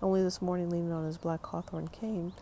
Only 0.00 0.22
this 0.22 0.40
morning, 0.40 0.70
leaning 0.70 0.90
on 0.90 1.04
his 1.04 1.18
black 1.18 1.44
hawthorn 1.44 1.88
cane, 1.88 2.32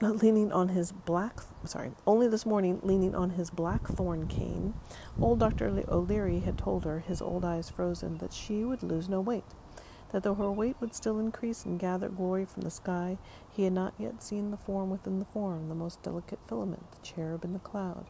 leaning 0.00 0.52
on 0.52 0.68
his 0.68 0.92
black 0.92 1.40
sorry 1.64 1.90
only 2.06 2.28
this 2.28 2.44
morning 2.44 2.78
leaning 2.82 3.14
on 3.14 3.30
his 3.30 3.48
blackthorn 3.48 4.26
cane 4.26 4.74
old 5.20 5.38
dr 5.38 5.84
o'leary 5.88 6.40
had 6.40 6.58
told 6.58 6.84
her 6.84 7.00
his 7.00 7.22
old 7.22 7.44
eyes 7.44 7.70
frozen 7.70 8.18
that 8.18 8.32
she 8.32 8.62
would 8.62 8.82
lose 8.82 9.08
no 9.08 9.20
weight 9.20 9.44
that 10.12 10.22
though 10.22 10.34
her 10.34 10.50
weight 10.50 10.76
would 10.80 10.94
still 10.94 11.18
increase 11.18 11.64
and 11.64 11.80
gather 11.80 12.08
glory 12.08 12.44
from 12.44 12.62
the 12.62 12.70
sky, 12.70 13.18
he 13.50 13.64
had 13.64 13.72
not 13.72 13.92
yet 13.98 14.22
seen 14.22 14.50
the 14.50 14.56
form 14.56 14.88
within 14.88 15.18
the 15.18 15.24
form, 15.24 15.68
the 15.68 15.74
most 15.74 16.02
delicate 16.02 16.38
filament, 16.46 16.90
the 16.92 17.02
cherub 17.02 17.44
in 17.44 17.52
the 17.52 17.58
cloud. 17.58 18.06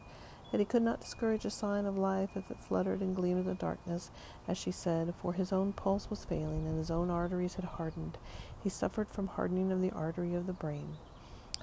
Yet 0.51 0.59
he 0.59 0.65
could 0.65 0.83
not 0.83 1.01
discourage 1.01 1.43
a 1.43 1.49
sign 1.49 1.85
of 1.85 1.97
life 1.97 2.29
if 2.35 2.49
it 2.49 2.59
fluttered 2.59 3.01
and 3.01 3.15
gleamed 3.15 3.41
in 3.41 3.45
the 3.47 3.55
darkness, 3.55 4.11
as 4.47 4.57
she 4.57 4.71
said, 4.71 5.13
for 5.21 5.33
his 5.33 5.51
own 5.51 5.73
pulse 5.73 6.09
was 6.09 6.23
failing 6.23 6.65
and 6.67 6.77
his 6.77 6.89
own 6.89 7.09
arteries 7.09 7.55
had 7.55 7.65
hardened. 7.65 8.17
He 8.63 8.69
suffered 8.69 9.09
from 9.09 9.27
hardening 9.27 9.71
of 9.71 9.81
the 9.81 9.91
artery 9.91 10.33
of 10.33 10.47
the 10.47 10.53
brain. 10.53 10.97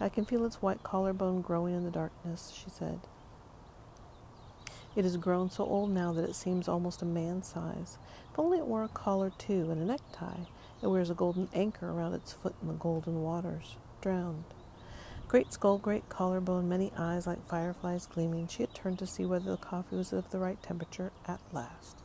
I 0.01 0.09
can 0.09 0.25
feel 0.25 0.45
its 0.45 0.61
white 0.61 0.83
collarbone 0.83 1.41
growing 1.41 1.75
in 1.75 1.85
the 1.85 1.91
darkness, 1.91 2.53
she 2.55 2.71
said. 2.71 3.01
It 4.97 5.05
has 5.05 5.17
grown 5.17 5.51
so 5.51 5.65
old 5.65 5.91
now 5.91 6.13
that 6.13 6.29
it 6.29 6.35
seems 6.35 6.69
almost 6.69 7.03
a 7.03 7.05
man's 7.05 7.49
size. 7.49 7.99
If 8.33 8.39
only 8.39 8.59
it 8.59 8.67
wore 8.67 8.85
a 8.85 8.89
collar 8.89 9.31
too 9.39 9.71
and 9.71 9.83
a 9.83 9.85
necktie. 9.85 10.45
It 10.83 10.89
wears 10.89 11.11
a 11.11 11.15
golden 11.15 11.49
anchor 11.55 11.91
around 11.91 12.15
its 12.15 12.33
foot 12.33 12.55
in 12.61 12.69
the 12.69 12.75
golden 12.75 13.23
waters. 13.23 13.77
Drowned. 14.01 14.45
Great 15.27 15.53
skull, 15.53 15.79
great 15.79 16.09
collarbone, 16.09 16.69
many 16.69 16.93
eyes 16.97 17.27
like 17.27 17.49
fireflies 17.49 18.07
gleaming. 18.07 18.47
She 18.47 18.63
had 18.63 18.75
turned 18.75 18.99
to 19.01 19.07
see 19.07 19.25
whether 19.25 19.51
the 19.51 19.57
coffee 19.57 19.97
was 19.97 20.13
of 20.13 20.31
the 20.31 20.39
right 20.39 20.63
temperature 20.63 21.11
at 21.27 21.41
last. 21.53 21.99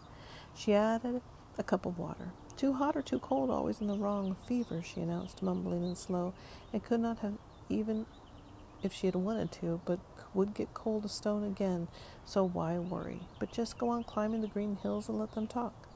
She 0.55 0.73
added 0.73 1.21
a 1.57 1.63
cup 1.63 1.85
of 1.85 1.99
water. 1.99 2.31
Too 2.57 2.73
hot 2.73 2.95
or 2.95 3.01
too 3.01 3.19
cold, 3.19 3.49
always 3.49 3.81
in 3.81 3.87
the 3.87 3.97
wrong. 3.97 4.35
Fever, 4.47 4.81
she 4.81 5.01
announced, 5.01 5.43
mumbling 5.43 5.83
and 5.83 5.97
slow, 5.97 6.33
and 6.73 6.83
could 6.83 7.01
not 7.01 7.19
have 7.19 7.37
even 7.69 8.05
if 8.83 8.93
she 8.93 9.07
had 9.07 9.15
wanted 9.15 9.51
to, 9.51 9.81
but 9.85 9.99
would 10.33 10.53
get 10.53 10.73
cold 10.73 11.05
as 11.05 11.11
stone 11.11 11.43
again, 11.43 11.87
so 12.25 12.43
why 12.43 12.77
worry? 12.77 13.21
But 13.39 13.51
just 13.51 13.77
go 13.77 13.89
on 13.89 14.03
climbing 14.03 14.41
the 14.41 14.47
green 14.47 14.77
hills 14.81 15.09
and 15.09 15.19
let 15.19 15.33
them 15.33 15.47
talk. 15.47 15.87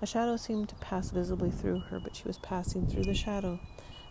A 0.00 0.06
shadow 0.06 0.36
seemed 0.36 0.68
to 0.68 0.74
pass 0.76 1.10
visibly 1.10 1.50
through 1.50 1.80
her, 1.80 1.98
but 1.98 2.14
she 2.14 2.24
was 2.24 2.38
passing 2.38 2.86
through 2.86 3.04
the 3.04 3.14
shadow. 3.14 3.58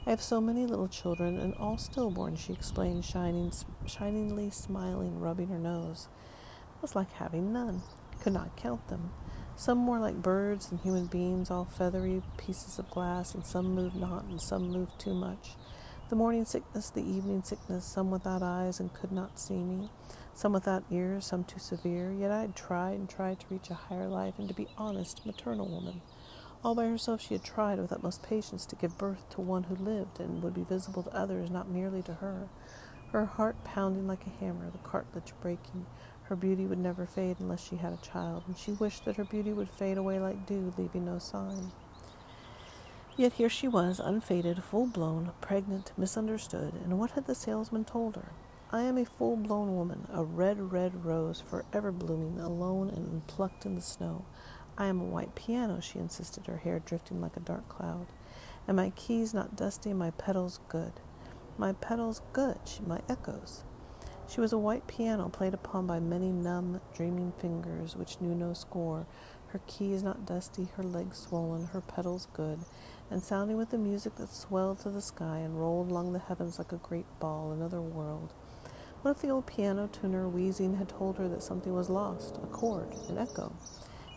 I 0.05 0.09
have 0.09 0.21
so 0.21 0.39
many 0.39 0.65
little 0.65 0.87
children, 0.87 1.37
and 1.37 1.53
all 1.55 1.77
stillborn, 1.77 2.35
she 2.35 2.53
explained, 2.53 3.05
shining, 3.05 3.51
shiningly 3.85 4.49
smiling, 4.49 5.19
rubbing 5.19 5.47
her 5.47 5.59
nose. 5.59 6.07
It 6.75 6.81
was 6.81 6.95
like 6.95 7.11
having 7.13 7.51
none. 7.51 7.81
Could 8.21 8.33
not 8.33 8.55
count 8.57 8.87
them. 8.87 9.11
Some 9.55 9.77
more 9.77 9.99
like 9.99 10.21
birds 10.21 10.67
than 10.67 10.77
human 10.79 11.07
beings, 11.07 11.49
all 11.49 11.65
feathery 11.65 12.21
pieces 12.37 12.79
of 12.79 12.89
glass, 12.89 13.33
and 13.33 13.45
some 13.45 13.73
moved 13.73 13.95
not, 13.95 14.25
and 14.25 14.41
some 14.41 14.69
moved 14.69 14.99
too 14.99 15.13
much. 15.13 15.55
The 16.09 16.15
morning 16.15 16.45
sickness, 16.45 16.89
the 16.89 17.01
evening 17.01 17.43
sickness, 17.43 17.83
some 17.83 18.11
without 18.11 18.41
eyes 18.41 18.79
and 18.79 18.93
could 18.93 19.11
not 19.11 19.37
see 19.37 19.61
me, 19.61 19.89
some 20.33 20.53
without 20.53 20.85
ears, 20.89 21.25
some 21.25 21.43
too 21.43 21.59
severe, 21.59 22.13
yet 22.13 22.31
I 22.31 22.39
had 22.39 22.55
tried 22.55 22.93
and 22.93 23.09
tried 23.09 23.41
to 23.41 23.45
reach 23.49 23.69
a 23.69 23.73
higher 23.73 24.07
life 24.07 24.35
and 24.37 24.47
to 24.47 24.53
be 24.53 24.69
honest, 24.77 25.25
maternal 25.25 25.67
woman. 25.67 26.01
All 26.63 26.75
by 26.75 26.85
herself 26.85 27.19
she 27.19 27.33
had 27.33 27.43
tried 27.43 27.77
with 27.77 27.91
utmost 27.91 28.23
patience 28.23 28.65
to 28.67 28.77
give 28.77 28.97
birth 28.97 29.29
to 29.31 29.41
one 29.41 29.63
who 29.63 29.75
lived 29.75 30.21
and 30.21 30.41
would 30.41 30.53
be 30.53 30.63
visible 30.63 31.03
to 31.03 31.13
others, 31.13 31.49
not 31.49 31.67
merely 31.67 32.01
to 32.03 32.13
her. 32.13 32.47
Her 33.11 33.25
heart 33.25 33.61
pounding 33.65 34.07
like 34.07 34.25
a 34.25 34.39
hammer, 34.39 34.69
the 34.71 34.77
cartilage 34.77 35.33
breaking. 35.41 35.87
Her 36.23 36.37
beauty 36.37 36.65
would 36.65 36.79
never 36.79 37.05
fade 37.05 37.35
unless 37.41 37.67
she 37.67 37.75
had 37.75 37.91
a 37.91 37.97
child, 37.97 38.43
and 38.47 38.57
she 38.57 38.71
wished 38.71 39.03
that 39.03 39.17
her 39.17 39.25
beauty 39.25 39.51
would 39.51 39.69
fade 39.69 39.97
away 39.97 40.21
like 40.21 40.45
dew, 40.45 40.73
leaving 40.77 41.03
no 41.03 41.19
sign. 41.19 41.73
Yet 43.17 43.33
here 43.33 43.49
she 43.49 43.67
was, 43.67 43.99
unfaded, 43.99 44.63
full 44.63 44.85
blown, 44.85 45.31
pregnant, 45.41 45.91
misunderstood, 45.97 46.75
and 46.83 46.99
what 46.99 47.11
had 47.11 47.25
the 47.25 47.33
salesman 47.33 47.83
told 47.83 48.15
her? 48.15 48.31
I 48.71 48.83
am 48.83 48.95
a 48.95 49.05
full 49.05 49.35
blown 49.35 49.75
woman, 49.75 50.07
a 50.13 50.23
red, 50.23 50.71
red 50.71 51.03
rose, 51.03 51.41
forever 51.41 51.91
blooming, 51.91 52.39
alone 52.39 52.89
and 52.89 53.07
unplucked 53.07 53.65
in 53.65 53.73
the 53.73 53.81
snow. 53.81 54.25
I 54.77 54.85
am 54.85 55.01
a 55.01 55.05
white 55.05 55.33
piano, 55.33 55.79
she 55.81 55.97
insisted, 55.97 56.45
her 56.45 56.57
hair 56.57 56.77
drifting 56.77 57.19
like 57.19 57.35
a 57.35 57.39
dark 57.39 57.67
cloud. 57.67 58.05
And 58.67 58.77
my 58.77 58.91
keys 58.91 59.33
not 59.33 59.55
dusty, 59.55 59.93
my 59.93 60.11
petals 60.11 60.59
good. 60.69 60.93
My 61.57 61.73
petals 61.73 62.21
good, 62.33 62.59
my 62.85 63.01
echoes. 63.09 63.63
She 64.27 64.41
was 64.41 64.53
a 64.53 64.57
white 64.59 64.85
piano 64.85 65.29
played 65.29 65.55
upon 65.55 65.87
by 65.87 65.99
many 65.99 66.31
numb, 66.31 66.81
dreaming 66.93 67.31
fingers 67.39 67.95
which 67.95 68.21
knew 68.21 68.35
no 68.35 68.53
score. 68.53 69.07
Her 69.47 69.61
keys 69.65 70.03
not 70.03 70.25
dusty, 70.25 70.67
her 70.75 70.83
legs 70.83 71.17
swollen, 71.17 71.67
her 71.67 71.79
petals 71.79 72.27
good, 72.33 72.59
and 73.09 73.23
sounding 73.23 73.57
with 73.57 73.69
the 73.69 73.77
music 73.77 74.15
that 74.15 74.33
swelled 74.33 74.79
to 74.79 74.89
the 74.89 75.01
sky 75.01 75.37
and 75.37 75.59
rolled 75.59 75.89
along 75.89 76.13
the 76.13 76.19
heavens 76.19 76.57
like 76.57 76.71
a 76.71 76.77
great 76.77 77.05
ball, 77.19 77.51
another 77.51 77.81
world. 77.81 78.33
What 79.01 79.11
if 79.11 79.21
the 79.21 79.29
old 79.29 79.45
piano 79.45 79.87
tuner 79.87 80.27
wheezing 80.27 80.77
had 80.77 80.89
told 80.89 81.17
her 81.17 81.27
that 81.29 81.43
something 81.43 81.73
was 81.73 81.89
lost, 81.89 82.37
a 82.43 82.47
chord, 82.47 82.93
an 83.09 83.17
echo? 83.17 83.53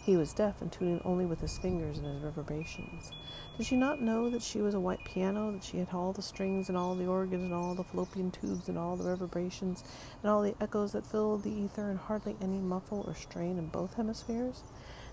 He 0.03 0.17
was 0.17 0.33
deaf 0.33 0.63
and 0.63 0.73
tuning 0.73 1.01
only 1.05 1.27
with 1.27 1.41
his 1.41 1.59
fingers 1.59 1.99
and 1.99 2.07
his 2.07 2.23
reverberations. 2.23 3.13
Did 3.57 3.67
she 3.67 3.77
not 3.77 4.01
know 4.01 4.31
that 4.31 4.43
she 4.43 4.63
was 4.63 4.75
a 4.75 4.81
white 4.81 5.05
piano, 5.05 5.53
that 5.53 5.63
she 5.63 5.77
had 5.77 5.89
all 5.93 6.13
the 6.15 6.23
strings 6.23 6.69
and 6.69 6.79
all 6.79 6.95
the 6.95 7.07
organs 7.07 7.45
and 7.45 7.53
all 7.53 7.75
the 7.75 7.85
fallopian 7.85 8.31
tubes 8.31 8.69
and 8.69 8.79
all 8.79 8.97
the 8.97 9.05
reverberations 9.05 9.85
and 10.23 10.31
all 10.31 10.41
the 10.41 10.57
echoes 10.61 10.93
that 10.93 11.07
filled 11.07 11.43
the 11.43 11.53
ether 11.53 11.91
and 11.91 11.99
hardly 11.99 12.37
any 12.41 12.59
muffle 12.59 13.05
or 13.07 13.15
strain 13.15 13.59
in 13.59 13.67
both 13.67 13.95
hemispheres? 13.95 14.63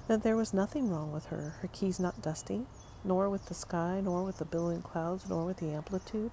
That 0.07 0.23
there 0.23 0.37
was 0.37 0.53
nothing 0.53 0.89
wrong 0.89 1.11
with 1.11 1.25
her, 1.25 1.55
her 1.59 1.67
keys 1.67 1.99
not 1.99 2.21
dusty, 2.21 2.65
nor 3.07 3.29
with 3.29 3.45
the 3.45 3.53
sky, 3.53 4.01
nor 4.03 4.23
with 4.23 4.37
the 4.37 4.45
billowing 4.45 4.81
clouds, 4.81 5.27
nor 5.29 5.45
with 5.45 5.57
the 5.57 5.71
amplitude? 5.71 6.31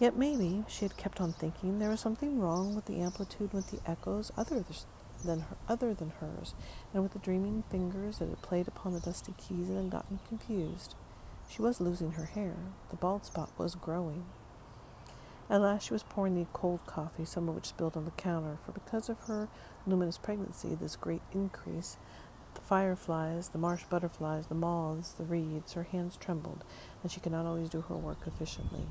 Yet 0.00 0.16
maybe, 0.16 0.64
she 0.66 0.86
had 0.86 0.96
kept 0.96 1.20
on 1.20 1.34
thinking, 1.34 1.78
there 1.78 1.90
was 1.90 2.00
something 2.00 2.40
wrong 2.40 2.74
with 2.74 2.86
the 2.86 3.00
amplitude, 3.00 3.52
with 3.52 3.70
the 3.70 3.80
echoes, 3.88 4.32
other 4.36 4.64
than 5.24 5.40
her, 5.40 5.56
other 5.68 5.92
than 5.92 6.14
hers, 6.20 6.54
and 6.94 7.02
with 7.02 7.12
the 7.12 7.18
dreaming 7.18 7.64
fingers 7.70 8.18
that 8.18 8.30
had 8.30 8.40
played 8.40 8.66
upon 8.66 8.94
the 8.94 9.00
dusty 9.00 9.34
keys 9.36 9.68
and 9.68 9.76
had 9.76 9.90
gotten 9.90 10.18
confused. 10.26 10.94
She 11.50 11.60
was 11.60 11.80
losing 11.80 12.12
her 12.12 12.24
hair. 12.24 12.54
The 12.88 12.96
bald 12.96 13.26
spot 13.26 13.50
was 13.58 13.74
growing. 13.74 14.24
At 15.50 15.60
last 15.60 15.88
she 15.88 15.92
was 15.92 16.04
pouring 16.04 16.36
the 16.36 16.46
cold 16.52 16.86
coffee, 16.86 17.24
some 17.24 17.48
of 17.48 17.56
which 17.56 17.66
spilled 17.66 17.96
on 17.96 18.04
the 18.04 18.12
counter, 18.12 18.56
for 18.64 18.72
because 18.72 19.08
of 19.08 19.18
her 19.26 19.48
luminous 19.86 20.16
pregnancy, 20.16 20.76
this 20.76 20.96
great 20.96 21.22
increase, 21.34 21.96
the 22.54 22.60
fireflies, 22.62 23.48
the 23.48 23.58
marsh 23.58 23.84
butterflies, 23.84 24.46
the 24.46 24.54
moths, 24.54 25.12
the 25.12 25.24
reeds, 25.24 25.72
her 25.74 25.84
hands 25.84 26.16
trembled, 26.16 26.64
and 27.02 27.10
she 27.10 27.20
could 27.20 27.32
not 27.32 27.46
always 27.46 27.68
do 27.68 27.80
her 27.82 27.96
work 27.96 28.18
efficiently. 28.26 28.86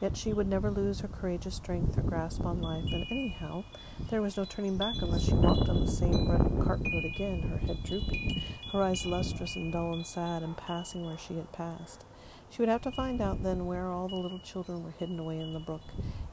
Yet 0.00 0.16
she 0.16 0.32
would 0.32 0.48
never 0.48 0.70
lose 0.70 1.00
her 1.00 1.08
courageous 1.08 1.54
strength 1.54 1.96
or 1.96 2.02
grasp 2.02 2.44
on 2.44 2.60
life, 2.60 2.84
and 2.92 3.06
anyhow, 3.10 3.64
there 4.10 4.20
was 4.20 4.36
no 4.36 4.44
turning 4.44 4.76
back 4.76 4.96
unless 5.00 5.22
she 5.22 5.32
walked 5.32 5.68
on 5.68 5.84
the 5.84 5.90
same 5.90 6.26
cart 6.64 6.80
road 6.80 7.04
again, 7.04 7.42
her 7.42 7.58
head 7.58 7.82
drooping, 7.84 8.42
her 8.72 8.82
eyes 8.82 9.06
lustrous 9.06 9.54
and 9.56 9.72
dull 9.72 9.94
and 9.94 10.06
sad, 10.06 10.42
and 10.42 10.56
passing 10.56 11.06
where 11.06 11.18
she 11.18 11.36
had 11.36 11.52
passed. 11.52 12.04
She 12.50 12.62
would 12.62 12.68
have 12.68 12.82
to 12.82 12.92
find 12.92 13.20
out 13.20 13.42
then 13.42 13.66
where 13.66 13.88
all 13.88 14.08
the 14.08 14.16
little 14.16 14.38
children 14.40 14.84
were 14.84 14.92
hidden 14.92 15.18
away 15.18 15.40
in 15.40 15.52
the 15.52 15.60
brook, 15.60 15.82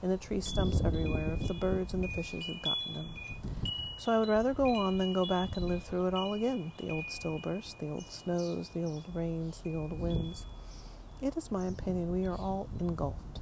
in 0.03 0.09
the 0.09 0.17
tree 0.17 0.41
stumps 0.41 0.81
everywhere, 0.83 1.37
if 1.39 1.47
the 1.47 1.53
birds 1.53 1.93
and 1.93 2.03
the 2.03 2.09
fishes 2.09 2.45
had 2.45 2.61
gotten 2.63 2.93
them. 2.93 3.09
So 4.01 4.11
I 4.11 4.17
would 4.17 4.29
rather 4.29 4.55
go 4.55 4.67
on 4.67 4.97
than 4.97 5.13
go 5.13 5.27
back 5.27 5.57
and 5.57 5.67
live 5.67 5.83
through 5.83 6.07
it 6.07 6.15
all 6.15 6.33
again 6.33 6.71
the 6.79 6.89
old 6.89 7.05
stillbursts, 7.05 7.77
the 7.77 7.91
old 7.91 8.09
snows, 8.09 8.69
the 8.69 8.83
old 8.83 9.05
rains, 9.13 9.61
the 9.63 9.75
old 9.75 9.93
winds. 9.99 10.47
It 11.21 11.37
is 11.37 11.51
my 11.51 11.67
opinion 11.67 12.11
we 12.11 12.25
are 12.25 12.35
all 12.35 12.67
engulfed 12.79 13.41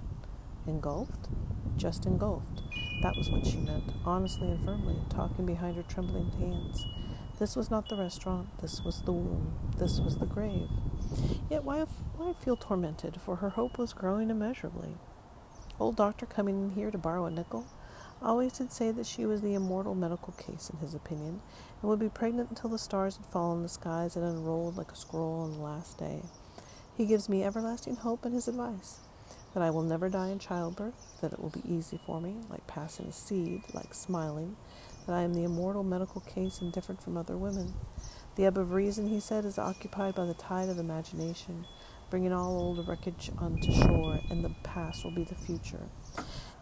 Engulfed? 0.68 1.30
Just 1.78 2.06
engulfed. 2.06 2.64
That 3.02 3.16
was 3.16 3.30
what 3.30 3.48
she 3.48 3.56
meant, 3.56 3.86
honestly 4.04 4.50
and 4.50 4.62
firmly, 4.66 4.98
talking 5.10 5.46
behind 5.46 5.78
her 5.78 5.84
trembling 5.84 6.30
hands. 6.32 6.86
This 7.40 7.56
was 7.56 7.72
not 7.72 7.88
the 7.88 7.96
restaurant, 7.96 8.50
this 8.60 8.84
was 8.84 9.02
the 9.04 9.14
womb, 9.14 9.54
this 9.78 10.02
was 10.02 10.18
the 10.18 10.26
grave. 10.26 10.68
Yet 11.50 11.64
why, 11.64 11.86
why 12.18 12.34
feel 12.34 12.58
tormented, 12.58 13.22
for 13.22 13.38
her 13.38 13.52
hope 13.52 13.78
was 13.78 13.94
growing 13.94 14.30
immeasurably. 14.30 14.98
Old 15.80 15.96
doctor 15.96 16.26
coming 16.26 16.62
in 16.62 16.70
here 16.72 16.92
to 16.92 16.98
borrow 16.98 17.28
a 17.28 17.32
nickel? 17.32 17.66
Always 18.22 18.54
did 18.54 18.74
say 18.74 18.92
that 18.92 19.06
she 19.06 19.26
was 19.26 19.42
the 19.42 19.54
immortal 19.54 19.96
medical 19.96 20.34
case, 20.34 20.70
in 20.70 20.80
his 20.80 20.94
opinion, 20.94 21.42
and 21.82 21.90
would 21.90 22.00
be 22.00 22.10
pregnant 22.10 22.50
until 22.50 22.70
the 22.70 22.78
stars 22.78 23.16
had 23.16 23.26
fallen, 23.28 23.64
the 23.64 23.70
skies 23.70 24.16
had 24.16 24.24
unrolled 24.24 24.76
like 24.76 24.92
a 24.92 24.96
scroll 24.96 25.42
on 25.42 25.54
the 25.54 25.64
last 25.64 25.98
day. 25.98 26.24
He 26.98 27.06
gives 27.06 27.30
me 27.30 27.46
everlasting 27.46 27.96
hope 27.96 28.26
in 28.26 28.34
his 28.34 28.50
advice 28.50 29.00
that 29.54 29.64
I 29.64 29.70
will 29.70 29.84
never 29.84 30.10
die 30.10 30.30
in 30.30 30.40
childbirth, 30.40 31.18
that 31.22 31.34
it 31.34 31.40
will 31.40 31.50
be 31.50 31.64
easy 31.66 32.00
for 32.06 32.20
me, 32.22 32.36
like 32.50 32.68
passing 32.68 33.08
a 33.08 33.12
seed, 33.12 33.64
like 33.74 33.94
smiling, 33.94 34.58
that 35.08 35.14
I 35.14 35.22
am 35.22 35.34
the 35.34 35.44
immortal 35.46 35.84
medical 35.84 36.22
case 36.22 36.62
and 36.62 36.72
different 36.72 37.02
from 37.02 37.18
other 37.18 37.38
women. 37.38 37.74
The 38.36 38.46
ebb 38.46 38.58
of 38.58 38.74
reason, 38.74 39.08
he 39.08 39.20
said, 39.20 39.46
is 39.46 39.58
occupied 39.58 40.16
by 40.16 40.26
the 40.26 40.34
tide 40.34 40.70
of 40.70 40.78
imagination, 40.78 41.66
bringing 42.10 42.34
all 42.34 42.58
old 42.58 42.88
wreckage 42.88 43.32
onto 43.38 43.72
shore, 43.72 44.20
and 44.30 44.44
the 44.44 44.54
past 44.64 45.04
will 45.04 45.12
be 45.12 45.24
the 45.24 45.36
future. 45.36 45.90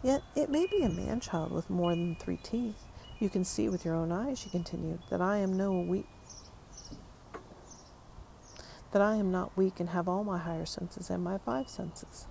Yet 0.02 0.22
it 0.36 0.50
may 0.50 0.66
be 0.66 0.82
a 0.82 0.88
man 0.88 1.20
child 1.20 1.52
with 1.52 1.70
more 1.70 1.90
than 1.90 2.16
three 2.16 2.38
teeth. 2.38 2.76
You 3.18 3.28
can 3.28 3.44
see 3.44 3.68
with 3.68 3.84
your 3.84 3.94
own 3.94 4.12
eyes, 4.12 4.38
she 4.38 4.48
continued, 4.48 5.00
that 5.10 5.20
I 5.20 5.38
am 5.38 5.56
no 5.56 5.80
weak 5.80 6.06
that 8.92 9.02
I 9.02 9.16
am 9.16 9.30
not 9.30 9.56
weak 9.56 9.80
and 9.80 9.90
have 9.90 10.08
all 10.08 10.24
my 10.24 10.38
higher 10.38 10.66
senses 10.66 11.10
and 11.10 11.22
my 11.22 11.38
five 11.38 11.68
senses. 11.68 12.26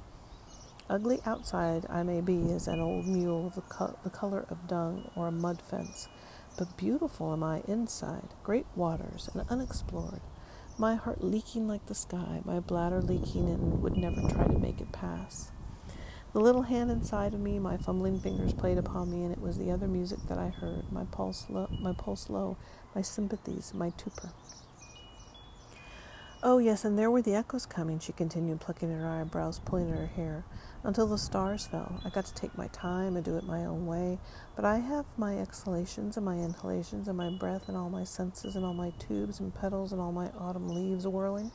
Ugly 0.89 1.19
outside 1.25 1.85
I 1.89 2.03
may 2.03 2.21
be 2.21 2.51
as 2.53 2.67
an 2.67 2.79
old 2.79 3.05
mule 3.05 3.49
the, 3.49 3.61
co- 3.61 3.97
the 4.03 4.09
color 4.09 4.45
of 4.49 4.67
dung 4.67 5.11
or 5.15 5.27
a 5.27 5.31
mud 5.31 5.61
fence, 5.61 6.07
but 6.57 6.77
beautiful 6.77 7.33
am 7.33 7.43
I 7.43 7.61
inside, 7.67 8.29
great 8.43 8.65
waters 8.75 9.29
and 9.33 9.43
unexplored, 9.49 10.21
my 10.77 10.95
heart 10.95 11.23
leaking 11.23 11.67
like 11.67 11.85
the 11.87 11.95
sky, 11.95 12.41
my 12.45 12.59
bladder 12.59 13.01
leaking 13.01 13.49
and 13.49 13.81
would 13.81 13.97
never 13.97 14.21
try 14.21 14.45
to 14.47 14.57
make 14.57 14.79
it 14.79 14.91
pass. 14.91 15.51
The 16.33 16.39
little 16.41 16.63
hand 16.63 16.91
inside 16.91 17.33
of 17.33 17.39
me, 17.39 17.57
my 17.57 17.77
fumbling 17.77 18.19
fingers 18.19 18.53
played 18.53 18.77
upon 18.77 19.11
me, 19.11 19.23
and 19.23 19.31
it 19.31 19.41
was 19.41 19.57
the 19.57 19.71
other 19.71 19.87
music 19.87 20.19
that 20.27 20.37
I 20.37 20.49
heard, 20.49 20.91
my 20.91 21.05
pulse 21.05 21.45
low, 21.49 21.69
my 21.81 21.93
pulse 21.93 22.29
low, 22.29 22.57
my 22.93 23.01
sympathies, 23.01 23.73
my 23.73 23.91
tupor. 23.91 24.31
Oh, 26.43 26.59
yes, 26.59 26.85
and 26.85 26.99
there 26.99 27.09
were 27.09 27.23
the 27.23 27.33
echoes 27.33 27.65
coming, 27.65 27.97
she 27.97 28.11
continued, 28.11 28.61
plucking 28.61 28.91
at 28.91 28.99
her 28.99 29.09
eyebrows, 29.09 29.59
pulling 29.59 29.89
at 29.91 29.97
her 29.97 30.05
hair 30.05 30.45
until 30.83 31.07
the 31.07 31.17
stars 31.17 31.65
fell. 31.65 31.99
I 32.05 32.09
got 32.09 32.25
to 32.25 32.33
take 32.35 32.55
my 32.55 32.67
time 32.67 33.15
and 33.15 33.25
do 33.25 33.37
it 33.37 33.43
my 33.43 33.65
own 33.65 33.87
way, 33.87 34.19
but 34.55 34.63
I 34.63 34.77
have 34.77 35.05
my 35.17 35.39
exhalations 35.39 36.15
and 36.15 36.25
my 36.25 36.35
inhalations 36.35 37.07
and 37.07 37.17
my 37.17 37.31
breath 37.31 37.67
and 37.67 37.75
all 37.75 37.89
my 37.89 38.03
senses 38.03 38.55
and 38.55 38.63
all 38.63 38.75
my 38.75 38.91
tubes 38.99 39.39
and 39.39 39.55
petals 39.55 39.91
and 39.93 39.99
all 39.99 40.11
my 40.11 40.29
autumn 40.37 40.69
leaves 40.69 41.07
whirling 41.07 41.51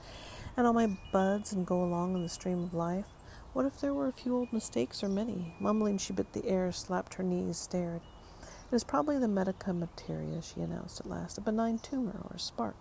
and 0.56 0.66
all 0.66 0.72
my 0.72 0.98
buds 1.12 1.52
and 1.52 1.64
go 1.64 1.84
along 1.84 2.16
in 2.16 2.22
the 2.22 2.28
stream 2.28 2.64
of 2.64 2.74
life. 2.74 3.06
What 3.52 3.66
if 3.66 3.82
there 3.82 3.92
were 3.92 4.09
a 4.09 4.12
few 4.12 4.35
old 4.35 4.50
mistakes 4.50 5.04
or 5.04 5.11
many? 5.11 5.54
Mumbling, 5.61 5.99
she 5.99 6.14
bit 6.14 6.32
the 6.32 6.47
air, 6.47 6.73
slapped 6.73 7.14
her 7.14 7.23
knees, 7.23 7.59
stared. 7.59 8.00
It 8.40 8.75
is 8.75 8.82
probably 8.82 9.18
the 9.18 9.28
medica 9.28 9.75
materia, 9.75 10.40
she 10.40 10.62
announced 10.62 11.00
at 11.00 11.06
last, 11.06 11.37
a 11.37 11.42
benign 11.42 11.78
tumor 11.78 12.18
or 12.25 12.37
a 12.37 12.38
spark. 12.38 12.76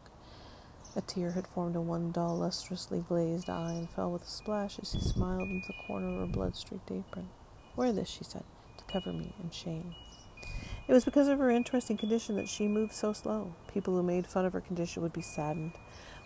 A 0.96 1.02
tear 1.02 1.32
had 1.32 1.46
formed 1.46 1.76
in 1.76 1.88
one 1.88 2.14
dull, 2.14 2.38
lustrously 2.38 3.04
glazed 3.06 3.50
eye 3.50 3.74
and 3.74 3.90
fell 3.90 4.14
with 4.14 4.24
a 4.24 4.30
splash 4.30 4.80
as 4.80 4.94
he 4.94 5.02
smiled 5.02 5.50
into 5.50 5.68
the 5.68 5.88
corner 5.88 6.08
of 6.08 6.20
her 6.20 6.26
blood 6.26 6.56
streaked 6.56 6.90
apron. 6.90 7.28
Wear 7.76 7.92
this, 7.92 8.08
she 8.08 8.24
said, 8.24 8.46
to 8.78 8.86
cover 8.86 9.12
me 9.12 9.34
in 9.44 9.50
shame. 9.52 9.94
It 10.88 10.94
was 10.94 11.04
because 11.04 11.28
of 11.28 11.40
her 11.40 11.50
interesting 11.50 11.98
condition 11.98 12.38
that 12.38 12.48
she 12.48 12.70
moved 12.70 12.94
so 12.94 13.12
slow. 13.12 13.54
People 13.74 13.98
who 13.98 14.04
made 14.04 14.26
fun 14.26 14.46
of 14.46 14.54
her 14.54 14.62
condition 14.62 15.04
would 15.04 15.12
be 15.12 15.22
saddened. 15.22 15.74